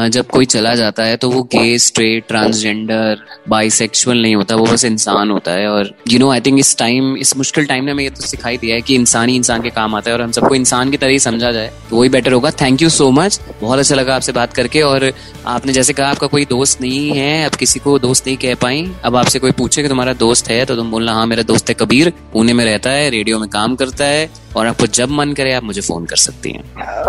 जब 0.10 0.28
कोई 0.30 0.46
चला 0.46 0.74
जाता 0.76 1.04
है 1.04 1.16
तो 1.18 1.30
वो 1.30 1.42
गे 1.54 1.78
स्ट्रेट 1.80 2.28
ट्रांसजेंडर 2.28 3.24
बाइसेक्सुअल 3.50 4.22
नहीं 4.22 4.36
होता, 4.36 4.56
वो 4.56 4.66
बस 4.66 4.84
इंसान 4.86 5.32
होता 5.32 5.52
है। 5.52 5.68
और 5.68 5.90
यू 6.10 6.20
नो 6.20 6.30
आई 6.32 6.42
थिंक 6.42 6.60
इस 6.60 6.78
टाइम 6.78 7.16
इस 7.18 7.36
मुश्किल 7.38 7.66
टाइम 7.66 7.86
ने 7.86 7.92
हमें 7.92 8.04
ये 8.04 8.10
तो 8.10 8.22
सिखाई 8.22 8.58
दिया 8.58 8.76
है 8.76 8.82
कि 8.82 8.96
इंसान 8.96 9.30
ही 9.30 9.36
इंसान 9.36 9.62
के 9.62 9.70
काम 9.70 9.96
आता 9.96 10.10
है 10.10 10.16
और 10.18 10.22
हम 10.22 10.32
सबको 10.32 10.56
इंसान 10.56 10.92
की 10.92 10.98
तरह 10.98 11.12
ही 11.12 11.20
समझा 11.20 11.52
जाए 11.52 11.72
तो 11.90 11.96
वही 11.96 12.10
बेटर 12.10 12.34
होगा। 12.34 12.52
थैंक 12.62 12.82
यू 12.82 12.90
सो 12.90 13.10
मच 13.12 13.40
बहुत 13.62 13.80
अच्छा 13.80 13.96
लगा 13.96 14.16
आपसे 14.16 14.32
बात 14.32 14.54
करके 14.54 14.82
और 14.82 15.12
आपने 15.48 15.74
जैसे 15.74 15.94
कहा, 15.94 16.10
आपका 16.10 16.28
कोई 16.28 16.46
दोस्त 16.46 16.82
नहीं 16.82 17.10
है 17.12 17.46
अब 17.46 17.56
किसी 17.56 17.80
को 17.80 17.98
दोस्त 18.00 18.28
नहीं 18.28 18.38
कह 18.38 18.56
पाई। 18.62 18.86
अब 19.06 19.16
आपसे 19.16 19.40
कोई 19.40 19.52
पूछे 19.54 19.82
कि 19.82 19.90
तुम्हारा 19.90 20.14
दोस्त 20.16 20.50
है 20.50 20.64
तो 20.66 20.76
तुम 20.76 20.92
बोलना 20.92 21.14
हाँ 21.14 21.26
मेरा 21.28 21.44
दोस्त 21.44 21.70
है 21.70 21.76
कबीर, 21.76 22.14
पुणे 22.34 22.54
में 22.54 22.64
रहता 22.66 22.90
है, 22.90 23.10
रेडियो 23.10 23.40
में 23.40 23.50
काम 23.50 23.76
करता 23.76 24.06
है। 24.06 24.30
और 24.58 24.68
आपको 24.68 24.88
जब 24.88 25.10
मन 25.10 25.34
करे 25.34 25.54
आप 25.54 25.64
मुझे 25.64 25.82
फ़ोन 25.82 26.06
कर 26.06 26.16
सकती 26.16 26.52
हैं। 26.52 26.62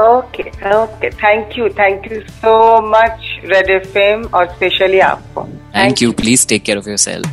Okay 0.08 0.42
okay 0.82 1.10
thank 1.10 1.58
you 1.58 1.68
thank 1.68 2.12
you 2.12 2.20
so 2.20 2.80
much 2.80 3.40
Red 3.44 3.70
F 3.70 4.34
और 4.34 4.46
स्पेशली 4.46 5.00
आपको. 5.00 5.44
Thank 5.76 6.02
you 6.02 6.12
please 6.12 6.48
take 6.48 6.62
care 6.62 6.78
of 6.78 6.88
yourself 6.96 7.26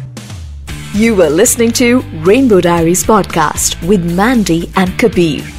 you 0.95 1.22
are 1.22 1.30
listening 1.30 1.72
to 1.72 2.04
Rainbow 2.30 2.60
Diary 2.60 2.95
podcast 3.08 3.84
with 3.84 4.00
Mandy 4.00 4.62
and 4.62 5.00
Kabir 5.00 5.59